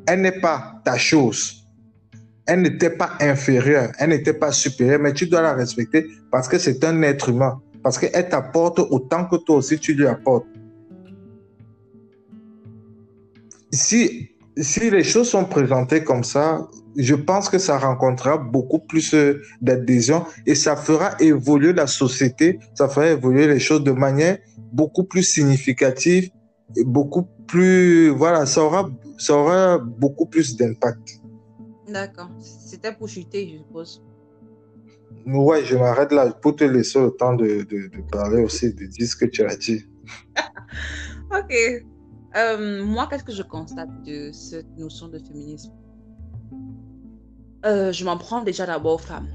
elle 0.06 0.20
n'est 0.20 0.40
pas 0.40 0.80
ta 0.84 0.96
chose 0.96 1.58
elle 2.48 2.62
n'était 2.62 2.90
pas 2.90 3.10
inférieure, 3.20 3.92
elle 3.98 4.08
n'était 4.08 4.32
pas 4.32 4.52
supérieure, 4.52 5.00
mais 5.00 5.12
tu 5.12 5.26
dois 5.26 5.42
la 5.42 5.52
respecter 5.52 6.06
parce 6.30 6.48
que 6.48 6.56
c'est 6.56 6.82
un 6.82 7.02
être 7.02 7.28
humain, 7.28 7.60
parce 7.82 7.98
qu'elle 7.98 8.26
t'apporte 8.26 8.78
autant 8.78 9.26
que 9.26 9.36
toi 9.36 9.56
aussi 9.56 9.78
tu 9.78 9.92
lui 9.92 10.06
apportes. 10.06 10.46
Si, 13.70 14.30
si 14.60 14.90
les 14.90 15.04
choses 15.04 15.28
sont 15.28 15.44
présentées 15.44 16.04
comme 16.04 16.24
ça, 16.24 16.66
je 16.96 17.14
pense 17.14 17.48
que 17.48 17.58
ça 17.58 17.78
rencontrera 17.78 18.38
beaucoup 18.38 18.80
plus 18.80 19.14
euh, 19.14 19.40
d'adhésion 19.60 20.24
et 20.46 20.54
ça 20.54 20.76
fera 20.76 21.10
évoluer 21.20 21.72
la 21.72 21.86
société, 21.86 22.58
ça 22.74 22.88
fera 22.88 23.08
évoluer 23.08 23.46
les 23.46 23.60
choses 23.60 23.84
de 23.84 23.92
manière 23.92 24.38
beaucoup 24.72 25.04
plus 25.04 25.22
significative 25.22 26.30
et 26.76 26.84
beaucoup 26.84 27.26
plus, 27.46 28.08
voilà, 28.08 28.46
ça 28.46 28.62
aura, 28.62 28.90
ça 29.16 29.34
aura 29.34 29.78
beaucoup 29.78 30.26
plus 30.26 30.56
d'impact. 30.56 31.20
D'accord. 31.88 32.30
C'était 32.40 32.92
pour 32.92 33.08
chuter, 33.08 33.48
je 33.48 33.58
suppose. 33.58 34.02
Ouais, 35.26 35.64
je 35.64 35.76
m'arrête 35.76 36.12
là 36.12 36.30
pour 36.30 36.56
te 36.56 36.64
laisser 36.64 37.00
le 37.00 37.10
temps 37.10 37.34
de, 37.34 37.66
parler 38.10 38.42
aussi, 38.42 38.72
de 38.74 38.86
dire 38.86 39.06
ce 39.08 39.16
que 39.16 39.26
tu 39.26 39.42
as 39.42 39.56
dit. 39.56 39.84
ok. 41.30 41.84
Euh, 42.36 42.84
moi, 42.84 43.06
qu'est-ce 43.08 43.24
que 43.24 43.32
je 43.32 43.42
constate 43.42 44.02
de 44.02 44.30
cette 44.32 44.76
notion 44.76 45.08
de 45.08 45.18
féminisme? 45.18 45.72
Euh, 47.64 47.90
Je 47.92 48.04
m'en 48.04 48.16
prends 48.18 48.42
déjà 48.42 48.66
d'abord 48.66 48.94
aux 48.94 48.98
femmes. 48.98 49.28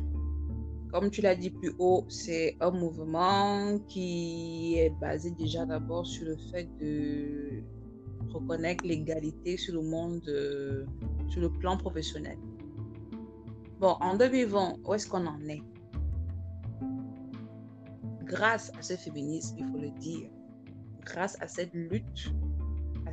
Comme 0.92 1.10
tu 1.10 1.22
l'as 1.22 1.36
dit 1.36 1.50
plus 1.50 1.74
haut, 1.80 2.06
c'est 2.08 2.56
un 2.62 2.70
mouvement 2.70 3.80
qui 3.88 4.76
est 4.78 4.92
basé 5.02 5.32
déjà 5.32 5.66
d'abord 5.66 6.06
sur 6.06 6.26
le 6.26 6.38
fait 6.52 6.70
de 6.80 7.64
reconnaître 8.32 8.86
l'égalité 8.86 9.58
sur 9.58 9.74
le 9.74 9.82
monde, 9.82 10.22
euh, 10.28 10.86
sur 11.30 11.42
le 11.42 11.50
plan 11.50 11.78
professionnel. 11.78 12.38
Bon, 13.80 13.96
en 14.02 14.16
2020, 14.16 14.76
où 14.86 14.94
est-ce 14.94 15.08
qu'on 15.08 15.26
en 15.26 15.40
est? 15.50 15.64
Grâce 18.24 18.72
à 18.78 18.82
ce 18.84 18.94
féminisme, 18.94 19.56
il 19.58 19.66
faut 19.66 19.80
le 19.80 19.90
dire, 20.00 20.30
grâce 21.04 21.36
à 21.42 21.48
cette 21.48 21.74
lutte, 21.74 22.34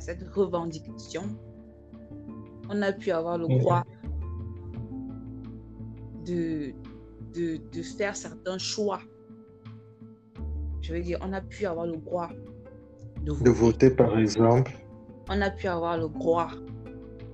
cette 0.01 0.23
revendication, 0.29 1.23
on 2.69 2.81
a 2.81 2.91
pu 2.91 3.11
avoir 3.11 3.37
le 3.37 3.47
droit 3.47 3.83
de, 6.25 6.73
de, 7.33 7.57
de 7.71 7.81
faire 7.81 8.15
certains 8.15 8.57
choix. 8.57 8.99
Je 10.81 10.93
veux 10.93 11.01
dire, 11.01 11.19
on 11.21 11.33
a 11.33 11.41
pu 11.41 11.65
avoir 11.65 11.85
le 11.85 11.97
droit 11.97 12.29
de 13.23 13.31
voter, 13.31 13.43
de 13.43 13.49
voter 13.51 13.89
par 13.91 14.17
exemple 14.17 14.71
on 15.29 15.41
a 15.41 15.49
pu 15.49 15.67
avoir 15.67 15.97
le 15.97 16.09
droit 16.09 16.49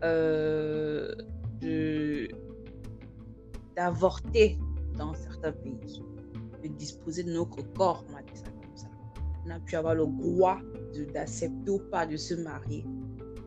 euh, 0.03 1.11
d'avorter 3.75 4.59
dans 4.95 5.13
certains 5.15 5.51
pays, 5.51 6.03
de 6.63 6.67
disposer 6.67 7.23
de 7.23 7.31
notre 7.31 7.61
corps, 7.73 8.05
on 8.09 8.13
comme 8.13 8.75
ça. 8.75 8.87
On 9.45 9.49
a 9.49 9.59
pu 9.59 9.75
avoir 9.75 9.95
le 9.95 10.05
droit 10.05 10.59
d'accepter 11.13 11.71
ou 11.71 11.79
pas 11.79 12.05
de 12.05 12.17
se 12.17 12.33
marier. 12.35 12.85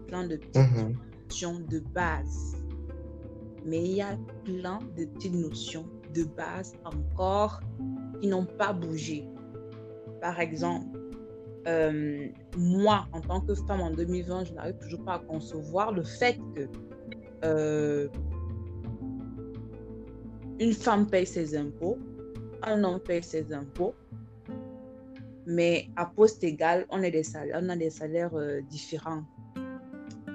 Plein 0.07 0.27
de 0.27 0.37
petites 0.37 0.57
mhm. 0.57 0.97
notions 1.29 1.61
de 1.61 1.81
base. 1.95 2.57
Mais 3.65 3.83
il 3.83 3.97
y 3.97 4.03
a 4.03 4.19
plein 4.45 4.79
de 4.97 5.05
petites 5.05 5.35
notions 5.35 5.87
de 6.15 6.25
base 6.25 6.75
encore 6.85 7.61
qui 8.21 8.29
n'ont 8.29 8.47
pas 8.47 8.73
bougé. 8.73 9.25
Par 10.21 10.41
exemple, 10.41 10.99
euh, 11.67 12.29
moi, 12.57 13.07
en 13.13 13.21
tant 13.21 13.41
que 13.41 13.55
femme 13.55 13.81
en 13.81 13.91
2020, 13.91 14.45
je 14.45 14.55
n'arrive 14.55 14.77
toujours 14.79 15.05
pas 15.05 15.15
à 15.15 15.19
concevoir 15.19 15.93
le 15.93 16.03
fait 16.03 16.39
que 16.55 16.69
euh, 17.45 18.09
une 20.59 20.73
femme 20.73 21.07
paye 21.07 21.27
ses 21.27 21.57
impôts, 21.57 21.99
un 22.63 22.85
homme 22.85 23.01
paye 23.01 23.23
ses 23.23 23.53
impôts, 23.53 23.95
mais 25.47 25.89
à 25.97 26.07
poste 26.07 26.45
égal, 26.45 26.87
on, 26.91 27.03
est 27.03 27.11
des 27.11 27.23
salaires, 27.23 27.61
on 27.63 27.69
a 27.69 27.77
des 27.77 27.91
salaires 27.91 28.35
euh, 28.35 28.61
différents. 28.69 29.23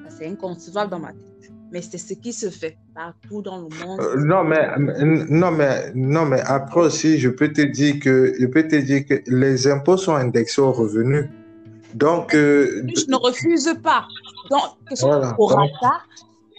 C'est 0.10 0.28
inconcevable 0.28 0.92
dans 0.92 1.00
ma 1.00 1.12
tête. 1.12 1.52
Mais 1.72 1.82
c'est 1.82 1.98
ce 1.98 2.14
qui 2.14 2.32
se 2.32 2.50
fait 2.50 2.78
partout 2.94 3.42
dans 3.42 3.58
le 3.58 3.86
monde. 3.86 4.00
non, 4.18 4.44
mais, 4.44 4.68
non, 5.30 5.52
mais, 5.52 5.92
non, 5.94 6.26
mais 6.26 6.40
après 6.42 6.82
aussi, 6.82 7.18
je 7.18 7.30
peux 7.30 7.52
te 7.52 7.62
dire 7.62 8.00
que, 8.00 8.34
je 8.40 8.46
peux 8.46 8.68
te 8.68 8.76
dire 8.76 9.06
que 9.06 9.22
les 9.28 9.68
impôts 9.68 9.98
sont 9.98 10.16
indexés 10.16 10.62
aux 10.62 10.72
revenus. 10.72 11.26
Donc. 11.94 12.32
je 12.34 13.10
ne 13.10 13.16
refuse 13.16 13.74
pas. 13.84 14.08
Donc, 14.50 14.62
question 14.88 15.20
de 15.20 15.36
porata, 15.36 16.02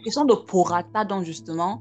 question 0.04 0.24
de 0.24 0.34
porata, 0.34 1.04
donc 1.04 1.24
justement, 1.24 1.80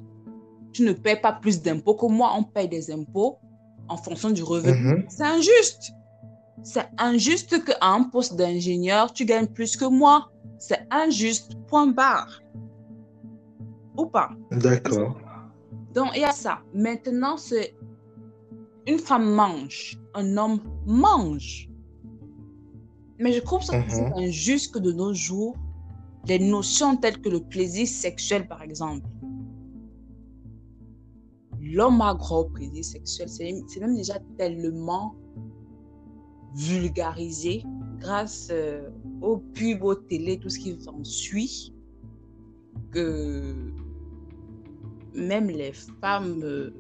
tu 0.72 0.84
ne 0.84 0.94
payes 0.94 1.20
pas 1.20 1.34
plus 1.34 1.62
d'impôts 1.62 1.96
que 1.96 2.06
moi, 2.06 2.32
on 2.38 2.44
paye 2.44 2.68
des 2.68 2.92
impôts 2.92 3.38
en 3.88 3.98
fonction 3.98 4.30
du 4.30 4.44
revenu. 4.44 4.96
Mhm. 4.96 5.06
C'est 5.10 5.24
injuste. 5.24 5.94
C'est 6.64 6.88
injuste 6.98 7.64
qu'à 7.64 7.78
un 7.82 8.04
poste 8.04 8.36
d'ingénieur, 8.36 9.14
tu 9.14 9.26
gagnes 9.26 9.48
plus 9.48 9.78
que 9.78 9.86
moi. 9.86 10.32
C'est 10.58 10.88
injuste, 10.92 11.56
point 11.68 11.88
barre. 11.88 12.42
Ou 13.98 14.06
pas 14.06 14.32
D'accord. 14.52 15.18
Donc, 15.94 16.10
il 16.16 16.22
y 16.22 16.26
a 16.26 16.32
ça. 16.32 16.60
Maintenant, 16.74 17.38
c'est 17.38 17.76
une 18.88 19.00
femme 19.00 19.34
mange, 19.34 20.00
un 20.14 20.38
homme 20.38 20.60
mange. 20.86 21.70
Mais 23.20 23.32
je 23.32 23.40
trouve 23.40 23.62
ça 23.62 23.78
mhm. 23.78 24.14
injuste 24.16 24.74
que 24.74 24.80
de 24.80 24.92
nos 24.92 25.14
jours, 25.14 25.56
des 26.26 26.40
notions 26.40 26.98
telles 26.98 27.22
que 27.22 27.30
le 27.30 27.40
plaisir 27.40 27.88
sexuel, 27.88 28.48
par 28.48 28.62
exemple, 28.62 29.08
l'homme 31.62 32.02
a 32.02 32.14
gros 32.14 32.46
plaisir 32.46 32.84
sexuel, 32.84 33.30
c'est 33.30 33.80
même 33.80 33.96
déjà 33.96 34.16
tellement 34.38 35.16
vulgarisé 36.56 37.64
grâce 38.00 38.50
euh, 38.52 38.90
aux 39.22 39.38
pubs, 39.38 39.84
aux 39.84 39.96
télé, 39.96 40.40
tout 40.40 40.50
ce 40.50 40.60
qui 40.60 40.78
en 40.88 41.04
suit, 41.04 41.74
que 42.92 43.72
même 45.14 45.48
les 45.48 45.74
femmes 46.02 46.42
euh, 46.44 46.74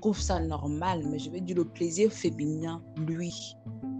trouvent 0.00 0.20
ça 0.20 0.40
normal, 0.40 1.04
mais 1.10 1.18
je 1.18 1.30
vais 1.30 1.40
dire 1.40 1.56
le 1.56 1.64
plaisir 1.64 2.10
féminin, 2.12 2.82
lui, 3.06 3.34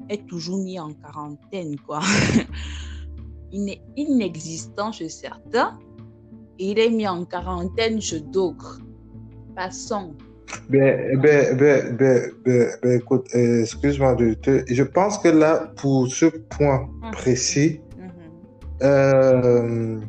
est 0.08 0.26
toujours 0.26 0.58
mis 0.58 0.78
en 0.78 0.92
quarantaine, 0.92 1.78
quoi. 1.80 2.00
il 3.52 3.68
est 3.68 3.82
inexistant 3.96 4.90
chez 4.90 5.08
certains 5.08 5.78
et 6.58 6.70
il 6.70 6.78
est 6.78 6.90
mis 6.90 7.06
en 7.06 7.24
quarantaine 7.24 8.00
chez 8.00 8.20
d'autres. 8.20 8.80
Passons. 9.54 10.14
Ben, 10.68 11.18
ben, 11.20 11.56
ben, 11.56 11.96
ben, 12.44 12.72
écoute, 12.84 13.26
excuse-moi 13.34 14.14
de 14.14 14.34
te... 14.34 14.64
Je 14.68 14.82
pense 14.82 15.18
que 15.18 15.28
là, 15.28 15.72
pour 15.76 16.08
ce 16.08 16.26
point 16.26 16.88
mhm. 17.02 17.10
précis, 17.12 17.80
mhm. 17.98 18.10
Euh, 18.82 20.00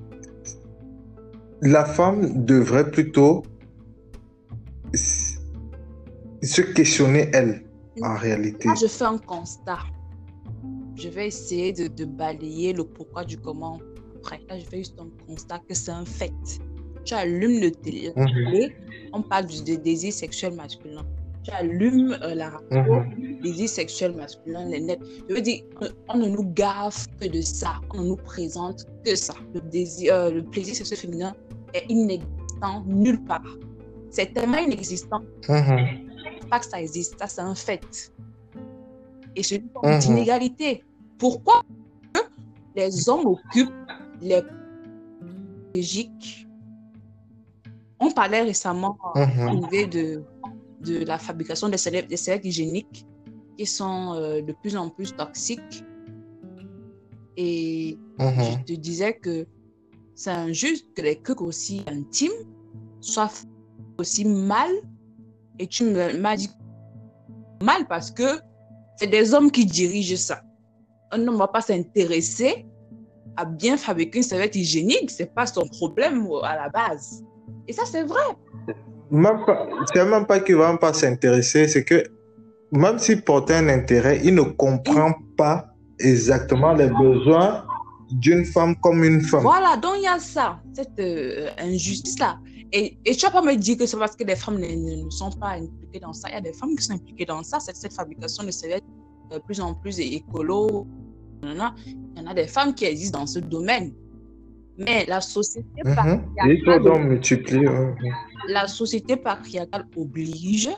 la 1.61 1.85
femme 1.85 2.45
devrait 2.45 2.89
plutôt 2.89 3.43
se 4.95 6.61
questionner 6.61 7.29
elle, 7.33 7.63
en 8.01 8.15
réalité. 8.15 8.69
je 8.79 8.87
fais 8.87 9.05
un 9.05 9.17
constat. 9.17 9.79
Je 10.95 11.09
vais 11.09 11.27
essayer 11.27 11.73
de, 11.73 12.05
balayer 12.05 12.73
le 12.73 12.83
pourquoi 12.83 13.23
du 13.23 13.37
comment 13.37 13.79
après. 14.17 14.39
Là, 14.49 14.59
je 14.59 14.65
fais 14.65 14.77
juste 14.77 14.99
un 14.99 15.09
constat 15.25 15.59
que 15.67 15.73
c'est 15.73 15.91
un 15.91 16.05
fait. 16.05 16.31
Tu 17.05 17.13
allumes 17.13 17.59
le 17.59 17.71
télé, 17.71 18.11
mhm. 18.15 18.69
on 19.13 19.21
parle 19.21 19.45
du 19.47 19.77
désir 19.77 20.13
sexuel 20.13 20.53
masculin. 20.53 21.05
tu 21.45 21.51
allumes 21.51 22.17
euh, 22.23 22.35
la 22.35 22.51
radio, 22.51 22.93
Mhm. 23.01 23.41
désir 23.41 23.67
sexuel 23.67 24.15
masculin, 24.15 24.63
les 24.69 24.79
nets. 24.79 24.99
Je 25.27 25.35
veux 25.35 25.41
dire, 25.41 25.61
on- 26.07 26.17
ne 26.17 26.29
nous 26.29 26.45
gaffe 26.53 27.05
que 27.19 27.27
de 27.27 27.41
ça. 27.41 27.81
On 27.93 28.01
ne 28.01 28.07
nous 28.07 28.15
présente 28.15 28.85
que 29.03 29.13
ça. 29.15 29.33
Le, 29.53 29.59
désir, 29.59 30.13
euh, 30.13 30.31
le 30.31 30.41
plaisir 30.43 30.73
sexuel 30.73 30.99
féminin 30.99 31.35
est 31.73 31.83
inexistant 31.89 32.85
nulle 32.87 33.21
part. 33.25 33.43
C'est 34.09 34.33
tellement 34.33 34.59
inexistant 34.59 35.21
Mhm. 35.49 36.07
pas 36.49 36.59
que 36.59 36.65
ça 36.65 36.79
existe, 36.81 37.19
ça 37.19 37.27
c'est 37.27 37.41
un 37.41 37.55
fait. 37.55 38.13
Et 39.35 39.43
c'est 39.43 39.57
une 39.57 39.67
Mhm. 39.83 39.99
d'inégalité. 39.99 40.81
Pourquoi 41.17 41.61
les 42.73 43.09
hommes 43.09 43.25
occupent 43.25 43.73
les 44.21 44.41
stratégiques 45.73 46.47
On 47.99 48.11
parlait 48.11 48.41
récemment 48.41 48.97
Mhm. 49.15 49.47
au 49.49 49.53
niveau 49.55 49.87
de, 49.87 50.23
de 50.85 51.05
la 51.05 51.17
fabrication 51.17 51.69
des 51.69 51.77
serviettes, 51.77 52.07
des 52.09 52.17
serviettes 52.17 52.45
hygiéniques 52.45 53.05
qui 53.57 53.65
sont 53.65 54.13
euh, 54.15 54.41
de 54.41 54.51
plus 54.53 54.75
en 54.75 54.89
plus 54.89 55.15
toxiques. 55.15 55.83
Et 57.37 57.97
je 58.19 58.23
Mhm. 58.25 58.65
te 58.65 58.73
disais 58.73 59.13
que 59.13 59.45
c'est 60.15 60.31
injuste 60.31 60.87
que 60.95 61.01
les 61.01 61.15
trucs 61.21 61.41
aussi 61.41 61.83
intimes 61.87 62.31
soient 63.01 63.31
aussi 63.97 64.25
mal. 64.25 64.69
Et 65.59 65.67
tu 65.67 65.83
m'as 65.85 66.35
dit 66.35 66.49
mal 67.63 67.87
parce 67.87 68.11
que 68.11 68.39
c'est 68.97 69.07
des 69.07 69.33
hommes 69.33 69.49
qui 69.51 69.65
dirigent 69.65 70.15
ça. 70.17 70.41
Un 71.11 71.27
homme 71.27 71.35
ne 71.35 71.39
va 71.39 71.47
pas 71.47 71.61
s'intéresser 71.61 72.65
à 73.35 73.45
bien 73.45 73.77
fabriquer 73.77 74.17
une 74.17 74.23
serviette 74.23 74.55
hygiénique. 74.55 75.09
C'est 75.09 75.33
pas 75.33 75.45
son 75.47 75.67
problème 75.67 76.27
euh, 76.27 76.41
à 76.43 76.55
la 76.55 76.69
base. 76.69 77.23
Et 77.67 77.73
ça, 77.73 77.83
c'est 77.85 78.03
vrai. 78.03 78.21
Même 79.11 79.45
pas- 79.45 79.67
C'est 79.93 80.05
même 80.05 80.25
pas 80.25 80.39
qu'il 80.39 80.55
va 80.55 80.75
pas 80.77 80.93
s'intéresser, 80.93 81.67
c'est 81.67 81.83
que 81.83 82.03
même 82.71 82.97
s'il 82.97 83.21
portait 83.21 83.55
un 83.55 83.69
intérêt, 83.69 84.19
il 84.23 84.33
ne 84.35 84.41
comprend 84.41 85.13
pas 85.37 85.67
exactement 85.99 86.73
les 86.73 86.89
besoins 86.89 87.63
d'une 88.11 88.45
femme 88.45 88.75
comme 88.77 89.03
une 89.03 89.21
femme. 89.21 89.41
Voilà, 89.43 89.77
donc 89.77 89.93
il 89.97 90.03
y 90.03 90.07
a 90.07 90.19
ça, 90.19 90.59
cette 90.73 90.99
euh, 90.99 91.49
injustice-là. 91.59 92.39
Et, 92.71 92.97
et 93.05 93.15
tu 93.15 93.25
vas 93.25 93.31
pas 93.31 93.41
me 93.43 93.55
dire 93.55 93.77
que 93.77 93.85
c'est 93.85 93.97
parce 93.97 94.15
que 94.15 94.23
les 94.23 94.35
femmes 94.35 94.59
ne, 94.59 95.09
sont 95.11 95.29
pas 95.31 95.51
impliquées 95.51 95.99
dans 96.01 96.13
ça. 96.13 96.29
Il 96.29 96.33
y 96.33 96.37
a 96.37 96.41
des 96.41 96.53
femmes 96.53 96.75
qui 96.75 96.83
sont 96.83 96.93
impliquées 96.93 97.25
dans 97.25 97.43
ça. 97.43 97.59
Cette 97.59 97.93
fabrication 97.93 98.43
de 98.43 98.49
serviettes 98.51 98.83
de 99.31 99.37
plus 99.37 99.61
en 99.61 99.75
plus 99.75 99.99
écolo. 99.99 100.87
Il 101.43 101.55
y 101.55 101.61
en 102.19 102.25
a 102.27 102.33
des 102.33 102.47
femmes 102.47 102.73
qui 102.73 102.85
existent 102.85 103.19
dans 103.19 103.27
ce 103.27 103.37
domaine. 103.39 103.93
Mais 104.77 105.05
la 105.07 105.21
société, 105.21 105.67
Mhm. 105.85 105.95
patriarcale, 105.95 106.81
ouais. 108.01 108.11
la 108.47 108.67
société 108.67 109.15
patriarcale 109.17 109.85
oblige. 109.95 110.69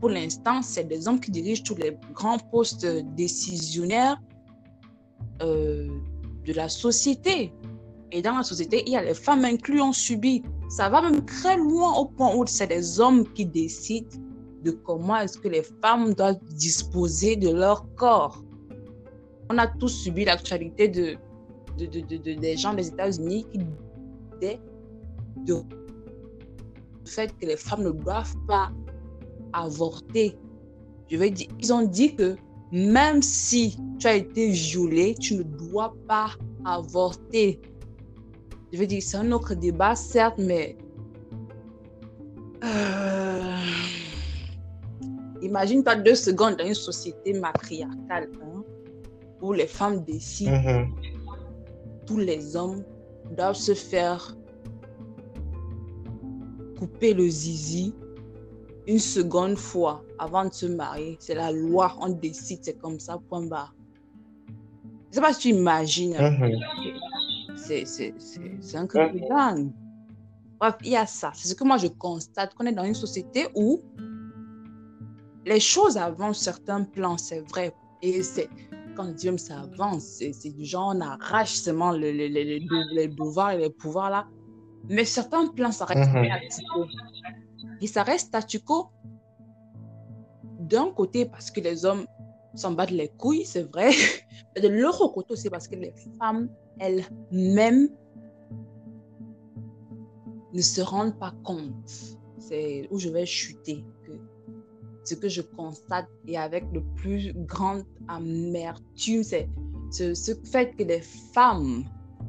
Pour 0.00 0.10
l'instant, 0.10 0.60
c'est 0.62 0.84
des 0.84 1.06
hommes 1.08 1.20
qui 1.20 1.30
dirigent 1.30 1.62
tous 1.62 1.76
les 1.76 1.96
grands 2.12 2.38
postes 2.38 2.86
décisionnaires 3.14 4.20
euh, 5.42 5.88
de 6.44 6.52
la 6.52 6.68
société. 6.68 7.52
Et 8.12 8.22
dans 8.22 8.36
la 8.36 8.42
société, 8.42 8.82
il 8.86 8.92
y 8.92 8.96
a 8.96 9.02
les 9.02 9.14
femmes 9.14 9.44
incluses 9.44 9.80
en 9.80 9.92
subi. 9.92 10.42
Ça 10.68 10.88
va 10.88 11.02
même 11.02 11.24
très 11.24 11.56
loin 11.56 11.94
au 11.98 12.06
point 12.06 12.34
où 12.36 12.44
c'est 12.46 12.66
des 12.66 13.00
hommes 13.00 13.24
qui 13.32 13.46
décident 13.46 14.08
de 14.64 14.70
comment 14.70 15.16
est-ce 15.16 15.38
que 15.38 15.48
les 15.48 15.62
femmes 15.82 16.14
doivent 16.14 16.38
disposer 16.52 17.36
de 17.36 17.50
leur 17.50 17.86
corps. 17.96 18.42
On 19.50 19.58
a 19.58 19.66
tous 19.66 19.88
subi 19.88 20.24
l'actualité 20.24 20.88
de, 20.88 21.16
de, 21.78 21.86
de- 21.86 22.00
de- 22.00 22.16
de- 22.16 22.34
des 22.40 22.56
gens 22.56 22.74
des 22.74 22.88
États-Unis 22.88 23.46
qui 23.52 23.58
disaient 24.40 24.60
de 25.46 25.56
fait 27.06 27.32
que 27.38 27.46
les 27.46 27.56
femmes 27.56 27.82
ne 27.84 27.90
doivent 27.90 28.34
pas 28.46 28.70
avorter. 29.52 30.36
Je 31.10 31.16
veux 31.16 31.30
dire, 31.30 31.48
ils 31.60 31.72
ont 31.72 31.82
dit 31.86 32.14
que 32.16 32.36
même 32.72 33.22
si 33.22 33.76
tu 33.98 34.06
as 34.06 34.14
été 34.16 34.48
violée, 34.50 35.14
tu 35.20 35.36
ne 35.36 35.42
dois 35.42 35.94
pas 36.08 36.30
avorter. 36.64 37.60
Je 38.72 38.78
veux 38.78 38.86
dire, 38.86 39.02
c'est 39.02 39.16
un 39.18 39.30
autre 39.32 39.54
débat, 39.54 39.94
certes, 39.94 40.38
mais 40.38 40.76
euh, 42.64 43.88
imagine-toi 45.42 45.96
deux 45.96 46.14
secondes 46.14 46.56
dans 46.56 46.66
une 46.66 46.74
société 46.74 47.34
matriarcale 47.34 48.28
hein, 48.42 48.62
où 49.42 49.52
les 49.52 49.66
femmes 49.66 50.02
décident 50.04 50.52
Mhm. 50.52 50.94
Tous 52.06 52.18
les 52.18 52.56
hommes 52.56 52.84
doivent 53.36 53.56
se 53.56 53.74
faire 53.74 54.36
couper 56.78 57.14
le 57.14 57.28
zizi 57.28 57.94
une 58.86 58.98
seconde 58.98 59.56
fois 59.56 60.04
avant 60.18 60.44
de 60.44 60.52
se 60.52 60.66
marier. 60.66 61.16
C'est 61.20 61.34
la 61.34 61.50
loi, 61.52 61.96
on 62.00 62.10
décide, 62.10 62.60
c'est 62.62 62.78
comme 62.78 63.00
ça, 63.00 63.18
point 63.28 63.46
barre. 63.46 63.74
Je 65.10 65.16
sais 65.16 65.20
pas 65.20 65.32
si 65.32 65.40
tu 65.40 65.48
imagines. 65.56 66.16
Mhm. 66.18 66.58
c'est 67.56 68.76
un 68.76 68.86
truc 68.86 69.14
de 69.14 69.28
dingue. 69.28 69.72
Bref, 70.58 70.74
il 70.82 70.90
y 70.90 70.96
a 70.96 71.06
ça. 71.06 71.30
C'est 71.34 71.48
ce 71.48 71.54
que 71.54 71.64
moi 71.64 71.76
je 71.78 71.86
constate, 71.86 72.54
qu'on 72.54 72.66
est 72.66 72.72
dans 72.72 72.84
une 72.84 72.94
société 72.94 73.46
où 73.54 73.80
les 75.46 75.60
choses 75.60 75.96
avancent 75.96 76.40
certains 76.40 76.84
plans, 76.84 77.18
c'est 77.18 77.40
vrai. 77.50 77.74
Et 78.02 78.22
c'est 78.22 78.48
quand 78.94 79.14
Dieu 79.14 79.32
me 79.32 79.36
ça 79.36 79.60
avance, 79.60 80.04
c'est 80.32 80.50
du 80.50 80.64
genre, 80.64 80.92
on 80.94 81.00
arrache 81.00 81.54
seulement 81.54 81.92
les, 81.92 82.12
les, 82.12 83.08
devoirs 83.08 83.52
et 83.52 83.58
les 83.58 83.70
pouvoirs 83.70 84.10
là. 84.10 84.26
Mais 84.88 85.04
certains 85.04 85.46
plans, 85.48 85.72
ça 85.72 85.86
reste 85.86 86.10
Mhm. 86.12 86.26
statu 86.50 86.62
quo. 86.72 86.86
Et 87.80 87.86
ça 87.86 88.02
reste 88.02 88.28
statu 88.28 88.60
quo 88.60 88.88
d'un 90.60 90.90
côté 90.90 91.26
parce 91.26 91.50
que 91.50 91.60
les 91.60 91.84
hommes 91.84 92.06
s'en 92.54 92.72
battent 92.72 92.90
les 92.90 93.08
couilles, 93.08 93.44
c'est 93.44 93.62
vrai. 93.64 93.90
Mais 94.54 94.62
de 94.62 94.68
l'autre 94.68 95.08
côté 95.08 95.32
aussi 95.32 95.50
parce 95.50 95.68
que 95.68 95.76
les 95.76 95.92
femmes 96.18 96.48
elles-mêmes 96.78 97.88
ne 100.52 100.62
se 100.62 100.80
rendent 100.80 101.18
pas 101.18 101.34
compte. 101.42 101.90
C'est 102.38 102.88
où 102.90 102.98
je 102.98 103.08
vais 103.08 103.26
chuter. 103.26 103.84
Ce 105.04 105.14
que 105.14 105.28
je 105.28 105.42
constate 105.42 106.08
et 106.26 106.38
avec 106.38 106.64
le 106.72 106.82
plus 106.96 107.32
grande 107.34 107.84
amertume, 108.08 109.22
c'est 109.22 109.48
ce, 109.90 110.14
ce 110.14 110.32
fait 110.44 110.74
que 110.76 110.82
les 110.82 111.00
femmes 111.32 111.84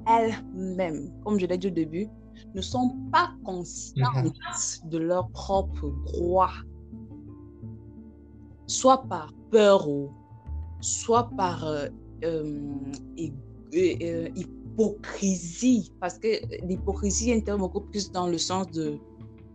elles-mêmes, 0.07 1.11
comme 1.23 1.39
je 1.39 1.45
l'ai 1.45 1.57
dit 1.57 1.67
au 1.67 1.71
début, 1.71 2.07
ne 2.53 2.61
sont 2.61 2.95
pas 3.11 3.31
conscientes 3.43 4.33
de 4.85 4.97
leur 4.97 5.29
propre 5.29 5.89
droit, 6.05 6.51
soit 8.67 9.03
par 9.07 9.33
peur 9.51 9.87
ou 9.87 10.11
soit 10.81 11.29
par 11.37 11.65
euh, 11.65 11.87
euh, 12.23 12.77
euh, 13.73 14.29
hypocrisie, 14.35 15.91
parce 15.99 16.17
que 16.17 16.27
l'hypocrisie 16.65 17.33
intervient 17.33 17.65
beaucoup 17.65 17.81
plus 17.81 18.11
dans 18.11 18.27
le 18.27 18.37
sens 18.37 18.69
de, 18.71 18.97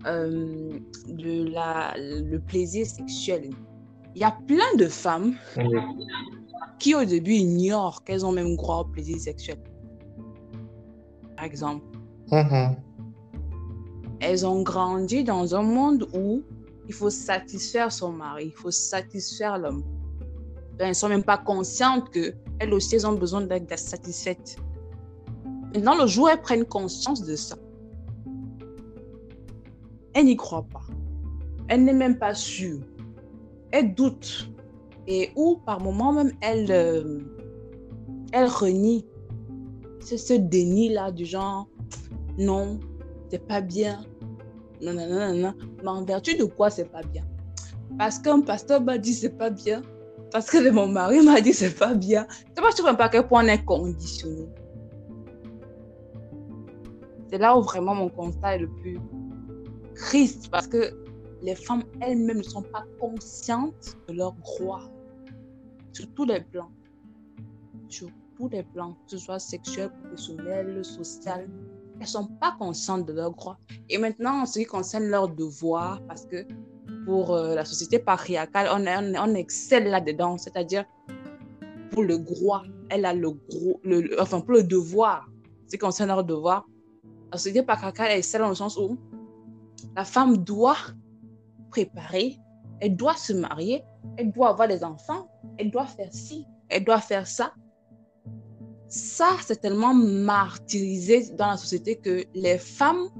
euh, 0.06 0.78
de 1.08 1.50
la, 1.50 1.94
le 1.96 2.38
plaisir 2.38 2.86
sexuel. 2.86 3.50
Il 4.14 4.20
y 4.20 4.24
a 4.24 4.36
plein 4.46 4.74
de 4.76 4.86
femmes 4.86 5.34
qui 6.78 6.94
au 6.94 7.04
début 7.04 7.32
ignorent 7.34 8.02
qu'elles 8.04 8.24
ont 8.24 8.32
même 8.32 8.56
droit 8.56 8.78
au 8.80 8.84
plaisir 8.84 9.18
sexuel. 9.18 9.58
Par 11.36 11.44
exemple, 11.44 11.84
Mhm. 12.32 12.76
elles 14.20 14.46
ont 14.46 14.62
grandi 14.62 15.24
dans 15.24 15.54
un 15.54 15.62
monde 15.62 16.06
où 16.14 16.42
il 16.88 16.94
faut 16.94 17.10
satisfaire 17.10 17.90
son 17.92 18.12
mari, 18.12 18.46
il 18.46 18.52
faut 18.60 18.70
satisfaire 18.70 19.58
l'homme. 19.58 19.82
Ben, 20.78 20.84
Elles 20.86 20.88
ne 20.88 20.94
sont 20.94 21.08
même 21.08 21.22
pas 21.24 21.38
conscientes 21.38 22.10
qu'elles 22.10 22.72
aussi, 22.72 22.96
elles 22.96 23.06
ont 23.06 23.12
besoin 23.14 23.42
d'être 23.42 23.78
satisfaites. 23.78 24.56
Maintenant, 25.74 25.96
le 26.00 26.06
jour 26.06 26.24
où 26.24 26.28
elles 26.28 26.40
prennent 26.40 26.64
conscience 26.64 27.24
de 27.24 27.36
ça, 27.36 27.56
elles 30.14 30.24
n'y 30.24 30.36
croient 30.36 30.66
pas. 30.70 30.82
Elle 31.68 31.84
n'est 31.84 31.92
même 31.92 32.18
pas 32.18 32.34
sûre. 32.34 32.80
Elle 33.70 33.94
doute. 33.94 34.50
Et 35.06 35.30
ou 35.36 35.56
par 35.64 35.80
moments 35.80 36.12
même, 36.12 36.32
elle, 36.40 36.70
euh, 36.70 37.18
elle 38.32 38.48
renie. 38.48 39.06
C'est 40.00 40.18
ce 40.18 40.34
déni-là 40.34 41.12
du 41.12 41.24
genre, 41.24 41.68
non, 42.38 42.80
c'est 43.30 43.46
pas 43.46 43.60
bien. 43.60 44.00
Non, 44.82 44.94
non, 44.94 45.08
non, 45.08 45.34
non. 45.34 45.54
Mais 45.82 45.88
en 45.88 46.04
vertu 46.04 46.36
de 46.36 46.44
quoi 46.44 46.70
c'est 46.70 46.90
pas 46.90 47.02
bien? 47.02 47.24
Parce 47.98 48.18
qu'un 48.18 48.40
pasteur 48.40 48.80
m'a 48.80 48.98
dit 48.98 49.14
c'est 49.14 49.36
pas 49.36 49.50
bien. 49.50 49.82
Parce 50.32 50.48
que 50.50 50.70
mon 50.70 50.86
mari 50.86 51.24
m'a 51.24 51.40
dit 51.40 51.52
c'est 51.52 51.76
pas 51.78 51.94
bien. 51.94 52.26
C'est 52.54 52.62
pas 52.62 52.72
sûr 52.72 52.86
un 52.86 52.94
pas 52.94 53.04
à 53.04 53.08
quel 53.08 53.26
point 53.26 53.44
on 53.44 53.48
est 53.48 53.64
conditionné. 53.64 54.48
C'est 57.30 57.38
là 57.38 57.56
où 57.56 57.62
vraiment 57.62 57.94
mon 57.94 58.08
constat 58.08 58.56
est 58.56 58.60
le 58.60 58.68
plus 58.68 58.98
triste 60.00 60.48
parce 60.50 60.66
que 60.66 60.92
les 61.42 61.54
femmes 61.54 61.84
elles-mêmes 62.00 62.38
ne 62.38 62.42
sont 62.42 62.62
pas 62.62 62.84
conscientes 62.98 63.96
de 64.08 64.14
leurs 64.14 64.32
droits 64.32 64.90
sur 65.92 66.06
tous 66.14 66.24
les 66.24 66.40
plans. 66.40 66.70
Sur 67.88 68.08
tous 68.36 68.48
les 68.48 68.62
plans, 68.62 68.92
que 69.04 69.10
ce 69.12 69.18
soit 69.18 69.38
sexuel, 69.38 69.90
professionnel, 70.02 70.84
social. 70.84 71.48
Elles 71.94 72.00
ne 72.00 72.06
sont 72.06 72.26
pas 72.26 72.56
conscientes 72.58 73.06
de 73.06 73.12
leurs 73.12 73.32
droits. 73.32 73.58
Et 73.88 73.98
maintenant, 73.98 74.42
en 74.42 74.46
ce 74.46 74.60
qui 74.60 74.64
concerne 74.64 75.04
leurs 75.04 75.28
devoirs, 75.28 76.00
parce 76.08 76.24
que 76.24 76.46
pour 77.04 77.34
euh, 77.34 77.54
la 77.54 77.64
société 77.64 77.98
patriarcale, 77.98 78.68
on, 78.72 79.34
excelle 79.34 79.88
là-dedans, 79.88 80.38
c'est-à-dire 80.38 80.84
pour 81.90 82.02
le 82.02 82.18
droit, 82.18 82.62
elle 82.88 83.04
a 83.04 83.12
le 83.12 83.30
gros, 83.30 83.80
enfin 84.18 84.40
pour 84.40 84.52
le 84.52 84.62
devoir, 84.62 85.28
c'est 85.66 85.78
concerne 85.78 86.08
leur 86.08 86.24
devoir. 86.24 86.66
La 87.32 87.38
société 87.38 87.62
patriarcale 87.62 88.12
excelle 88.12 88.40
dans 88.40 88.48
le 88.48 88.54
sens 88.54 88.76
où 88.76 88.96
la 90.00 90.06
femme 90.06 90.38
doit 90.38 90.78
préparer, 91.70 92.38
elle 92.80 92.96
doit 92.96 93.16
se 93.16 93.34
marier, 93.34 93.84
elle 94.16 94.32
doit 94.32 94.48
avoir 94.48 94.66
des 94.66 94.82
enfants, 94.82 95.28
elle 95.58 95.70
doit 95.70 95.84
faire 95.84 96.10
ci, 96.10 96.46
elle 96.70 96.86
doit 96.86 97.02
faire 97.02 97.26
ça. 97.26 97.52
Ça, 98.88 99.26
c'est 99.42 99.60
tellement 99.60 99.92
martyrisé 99.92 101.34
dans 101.34 101.48
la 101.48 101.58
société 101.58 101.96
que 101.96 102.24
les 102.32 102.56
femmes 102.56 103.10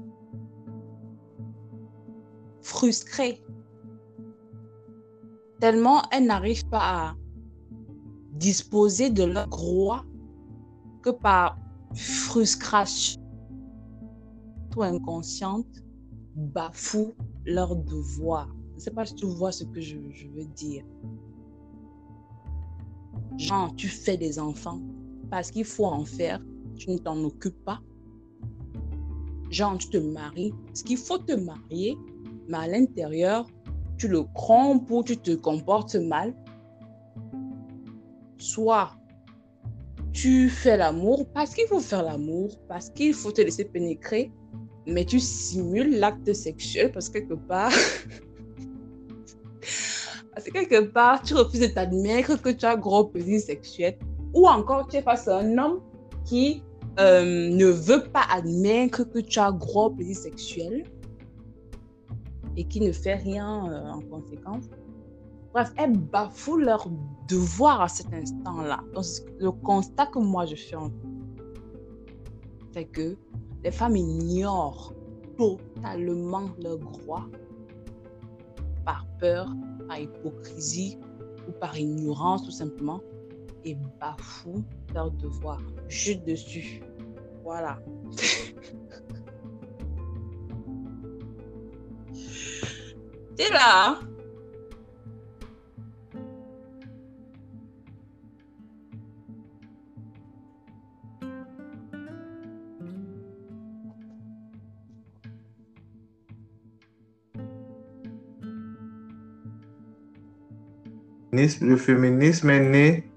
frustrées, 2.63 3.43
tellement 5.59 6.01
elles 6.11 6.25
n'arrivent 6.25 6.67
pas 6.67 6.79
à 6.81 7.15
disposer 8.33 9.11
de 9.11 9.25
leur 9.25 9.47
droit 9.49 10.03
que 11.03 11.11
par 11.11 11.59
frustration 11.93 13.21
inconsciente, 14.79 15.80
bafouent 16.41 17.15
leur 17.45 17.75
devoir. 17.75 18.49
Je 18.71 18.75
ne 18.75 18.79
sais 18.79 18.91
pas 18.91 19.05
si 19.05 19.15
tu 19.15 19.25
vois 19.25 19.51
ce 19.51 19.63
que 19.63 19.79
je, 19.79 19.97
veux 19.97 20.45
dire. 20.55 20.83
Genre, 23.37 23.73
tu 23.75 23.87
fais 23.87 24.17
des 24.17 24.39
enfants 24.39 24.81
parce 25.29 25.51
qu'il 25.51 25.65
faut 25.65 25.85
en 25.85 26.05
faire, 26.05 26.41
tu 26.75 26.89
ne 26.89 26.97
t'en 26.97 27.23
occupes 27.23 27.63
pas. 27.63 27.79
Genre, 29.49 29.77
tu 29.77 29.89
te 29.89 29.97
maries 29.97 30.53
parce 30.65 30.83
qu'il 30.83 30.97
faut 30.97 31.17
te 31.17 31.33
marier, 31.33 31.97
mais 32.47 32.57
à 32.57 32.67
l'intérieur, 32.67 33.47
tu 33.97 34.07
le 34.07 34.23
crompes 34.23 34.89
ou 34.89 35.03
tu 35.03 35.17
te 35.17 35.31
comportes 35.35 35.95
mal. 35.95 36.33
Soit 38.37 38.91
tu 40.11 40.49
fais 40.49 40.77
l'amour 40.77 41.25
parce 41.33 41.53
qu'il 41.53 41.67
faut 41.67 41.79
faire 41.79 42.03
l'amour, 42.03 42.59
parce 42.67 42.89
qu'il 42.89 43.13
faut 43.13 43.31
te 43.31 43.41
laisser 43.41 43.65
pénétrer, 43.65 44.31
mais 44.87 45.05
tu 45.05 45.19
simules 45.19 45.99
l'acte 45.99 46.33
sexuel 46.33 46.91
parce 46.91 47.09
que 47.09 47.19
quelque 47.19 47.33
part, 47.33 47.71
parce 50.33 50.45
que 50.45 50.51
quelque 50.51 50.91
part, 50.91 51.21
tu 51.21 51.33
refuses 51.33 51.61
de 51.61 51.67
t'admettre 51.67 52.41
que 52.41 52.49
tu 52.49 52.65
as 52.65 52.75
gros 52.75 53.05
plaisir 53.05 53.39
sexuel, 53.39 53.97
ou 54.33 54.47
encore 54.47 54.87
tu 54.87 54.97
es 54.97 55.01
face 55.01 55.27
à 55.27 55.39
un 55.39 55.57
homme 55.57 55.81
qui 56.25 56.63
euh, 56.99 57.49
ne 57.49 57.65
veut 57.65 58.03
pas 58.03 58.25
admettre 58.31 59.03
que 59.03 59.19
tu 59.19 59.39
as 59.39 59.51
gros 59.51 59.89
plaisir 59.89 60.15
sexuel 60.15 60.83
et 62.57 62.65
qui 62.65 62.81
ne 62.81 62.91
fait 62.91 63.15
rien 63.15 63.71
euh, 63.71 63.91
en 63.91 64.01
conséquence. 64.01 64.65
Bref, 65.53 65.71
elles 65.77 65.97
bafouent 65.97 66.57
leur 66.57 66.87
devoir 67.27 67.81
à 67.81 67.87
cet 67.87 68.13
instant-là. 68.13 68.81
Donc, 68.93 69.05
le 69.39 69.51
constat 69.51 70.07
que 70.07 70.19
moi 70.19 70.45
je 70.45 70.55
fais, 70.55 70.75
c'est 72.73 72.85
que 72.85 73.17
les 73.63 73.71
femmes 73.71 73.95
ignorent 73.95 74.93
totalement 75.37 76.49
leurs 76.61 76.79
droits 76.79 77.27
par 78.85 79.05
peur, 79.19 79.47
par 79.87 79.99
hypocrisie 79.99 80.97
ou 81.47 81.51
par 81.51 81.77
ignorance 81.77 82.43
tout 82.45 82.51
simplement 82.51 83.01
et 83.63 83.77
bafouent 83.99 84.63
leurs 84.93 85.11
devoirs. 85.11 85.61
Juste 85.87 86.25
dessus. 86.25 86.81
Voilà. 87.43 87.79
C'est 93.37 93.49
là. 93.51 93.89
Hein? 93.89 94.10
Le 111.61 111.75
féminisme 111.75 112.49
est 112.49 112.69
né 112.69 113.11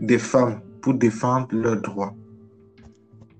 des 0.00 0.18
femmes 0.18 0.60
pour 0.82 0.94
défendre 0.94 1.48
leurs 1.52 1.80
droits. 1.80 2.14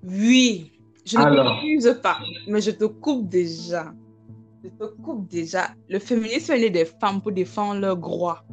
Oui, 0.04 0.72
je 1.04 1.18
ne 1.18 1.24
t'accuse 1.24 2.00
pas, 2.02 2.18
mais 2.48 2.60
je 2.60 2.70
te 2.70 2.84
coupe 2.84 3.28
déjà. 3.28 3.92
Je 4.64 4.68
te 4.70 4.84
coupe 5.02 5.28
déjà. 5.28 5.70
Le 5.88 5.98
féminisme 5.98 6.52
est 6.52 6.60
né 6.60 6.70
des 6.70 6.84
femmes 6.84 7.20
pour 7.20 7.32
défendre 7.32 7.80
leurs 7.80 7.96
droits. 7.96 8.44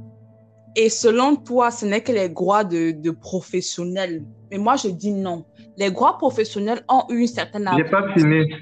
Et 0.75 0.89
selon 0.89 1.35
toi, 1.35 1.71
ce 1.71 1.85
n'est 1.85 2.01
que 2.01 2.11
les 2.11 2.29
droits 2.29 2.63
de, 2.63 2.91
de, 2.91 3.11
professionnels. 3.11 4.23
Mais 4.51 4.57
moi, 4.57 4.75
je 4.75 4.89
dis 4.89 5.11
non. 5.11 5.45
Les 5.77 5.91
droits 5.91 6.17
professionnels 6.17 6.83
ont 6.89 7.03
eu 7.09 7.21
une 7.21 7.27
certaine... 7.27 7.69
Je 7.71 7.83
n'ai 7.83 7.89
pas 7.89 8.13
fini. 8.13 8.53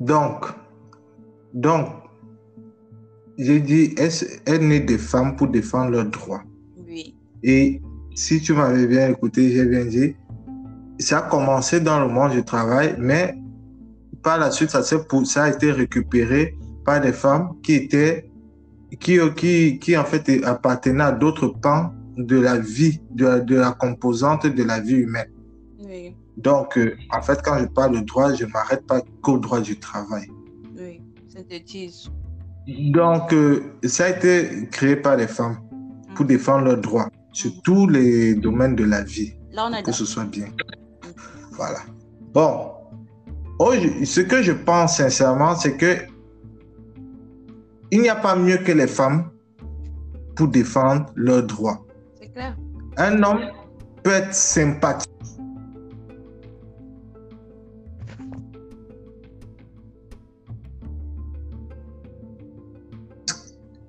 Donc, 0.00 0.46
donc, 1.54 1.86
j'ai 3.38 3.60
dit, 3.60 3.94
elle 3.96 4.12
est 4.46 4.58
née 4.58 4.80
des 4.80 4.98
femmes 4.98 5.36
pour 5.36 5.48
défendre 5.48 5.90
leurs 5.90 6.06
droits? 6.06 6.42
Oui. 6.86 7.14
Et 7.42 7.80
si 8.14 8.40
tu 8.40 8.54
m'avais 8.54 8.86
bien 8.86 9.10
écouté, 9.10 9.50
j'ai 9.50 9.66
bien 9.66 9.84
dit, 9.84 10.14
ça 10.98 11.18
a 11.18 11.22
commencé 11.22 11.80
dans 11.80 12.00
le 12.00 12.08
monde 12.08 12.32
du 12.32 12.42
travail, 12.42 12.96
mais 12.98 13.36
par 14.22 14.38
la 14.38 14.50
suite, 14.50 14.70
ça, 14.70 14.82
ça 14.82 15.42
a 15.42 15.50
été 15.50 15.70
récupéré 15.70 16.56
par 16.84 17.00
des 17.00 17.12
femmes 17.12 17.50
qui 17.62 17.74
étaient, 17.74 18.30
qui, 18.98 19.18
qui, 19.36 19.78
qui 19.78 19.96
en 19.96 20.04
fait 20.04 20.42
appartenaient 20.44 21.04
à 21.04 21.12
d'autres 21.12 21.48
pans 21.48 21.92
de 22.16 22.38
la 22.38 22.58
vie, 22.58 23.00
de 23.10 23.26
la, 23.26 23.40
de 23.40 23.56
la 23.56 23.72
composante 23.72 24.46
de 24.46 24.62
la 24.62 24.80
vie 24.80 24.94
humaine. 24.94 25.30
Oui. 25.78 26.16
Donc, 26.38 26.78
euh, 26.78 26.96
en 27.10 27.20
fait, 27.20 27.40
quand 27.42 27.58
je 27.58 27.66
parle 27.66 28.00
de 28.00 28.04
droit, 28.04 28.32
je 28.32 28.44
ne 28.44 28.50
m'arrête 28.50 28.86
pas 28.86 29.02
qu'au 29.22 29.38
droit 29.38 29.60
du 29.60 29.78
travail. 29.78 30.26
Oui, 30.78 31.02
synthétise. 31.28 32.10
Donc, 32.66 33.32
euh, 33.32 33.62
ça 33.84 34.06
a 34.06 34.08
été 34.10 34.68
créé 34.70 34.96
par 34.96 35.16
les 35.16 35.28
femmes 35.28 35.58
pour 36.14 36.24
mm. 36.24 36.28
défendre 36.28 36.64
leurs 36.64 36.80
droits 36.80 37.08
sur 37.32 37.50
tous 37.62 37.86
les 37.88 38.34
domaines 38.34 38.74
de 38.74 38.84
la 38.84 39.02
vie, 39.02 39.34
Là, 39.52 39.66
on 39.68 39.72
a 39.72 39.76
pour 39.76 39.84
que 39.84 39.92
ce 39.92 40.04
soit 40.04 40.24
bien. 40.24 40.46
Voilà. 41.52 41.78
Bon, 42.32 42.70
ce 43.60 44.20
que 44.20 44.42
je 44.42 44.52
pense 44.52 44.96
sincèrement, 44.96 45.54
c'est 45.54 45.76
que 45.76 45.96
il 47.90 48.00
n'y 48.00 48.08
a 48.08 48.16
pas 48.16 48.36
mieux 48.36 48.58
que 48.58 48.72
les 48.72 48.86
femmes 48.86 49.30
pour 50.34 50.48
défendre 50.48 51.06
leurs 51.14 51.44
droits. 51.44 51.86
C'est 52.20 52.32
clair. 52.32 52.56
Un 52.96 53.22
homme 53.22 53.40
peut 54.02 54.10
être 54.10 54.34
sympathique 54.34 55.10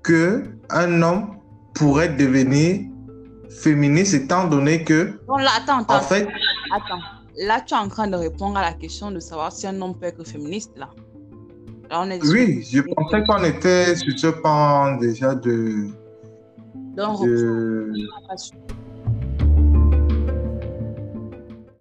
que 0.08 0.42
un 0.70 1.02
homme 1.02 1.36
pourrait 1.74 2.08
devenir 2.08 2.80
féministe 3.50 4.14
étant 4.14 4.48
donné 4.48 4.82
que 4.82 5.20
bon, 5.26 5.36
là, 5.36 5.50
attends, 5.58 5.80
attends, 5.80 5.96
en 5.96 6.00
fait 6.00 6.26
attends. 6.74 7.02
Là, 7.46 7.60
tu 7.60 7.74
es 7.74 7.76
en 7.76 7.88
train 7.88 8.08
de 8.08 8.16
répondre 8.16 8.56
à 8.56 8.62
la 8.62 8.72
question 8.72 9.10
de 9.10 9.20
savoir 9.20 9.52
si 9.52 9.66
un 9.66 9.80
homme 9.82 9.94
peut 9.98 10.06
être 10.06 10.26
féministe 10.26 10.72
là. 10.76 10.88
là 11.90 12.00
on 12.02 12.10
est 12.10 12.26
oui, 12.26 12.66
je 12.72 12.80
pensais 12.80 13.22
qu'on 13.24 13.44
était 13.44 13.94
sur 13.96 14.18
ce 14.18 14.28
pan 14.28 14.96
déjà 14.96 15.34
de. 15.34 15.88
Donc, 16.96 17.22
de... 17.24 17.92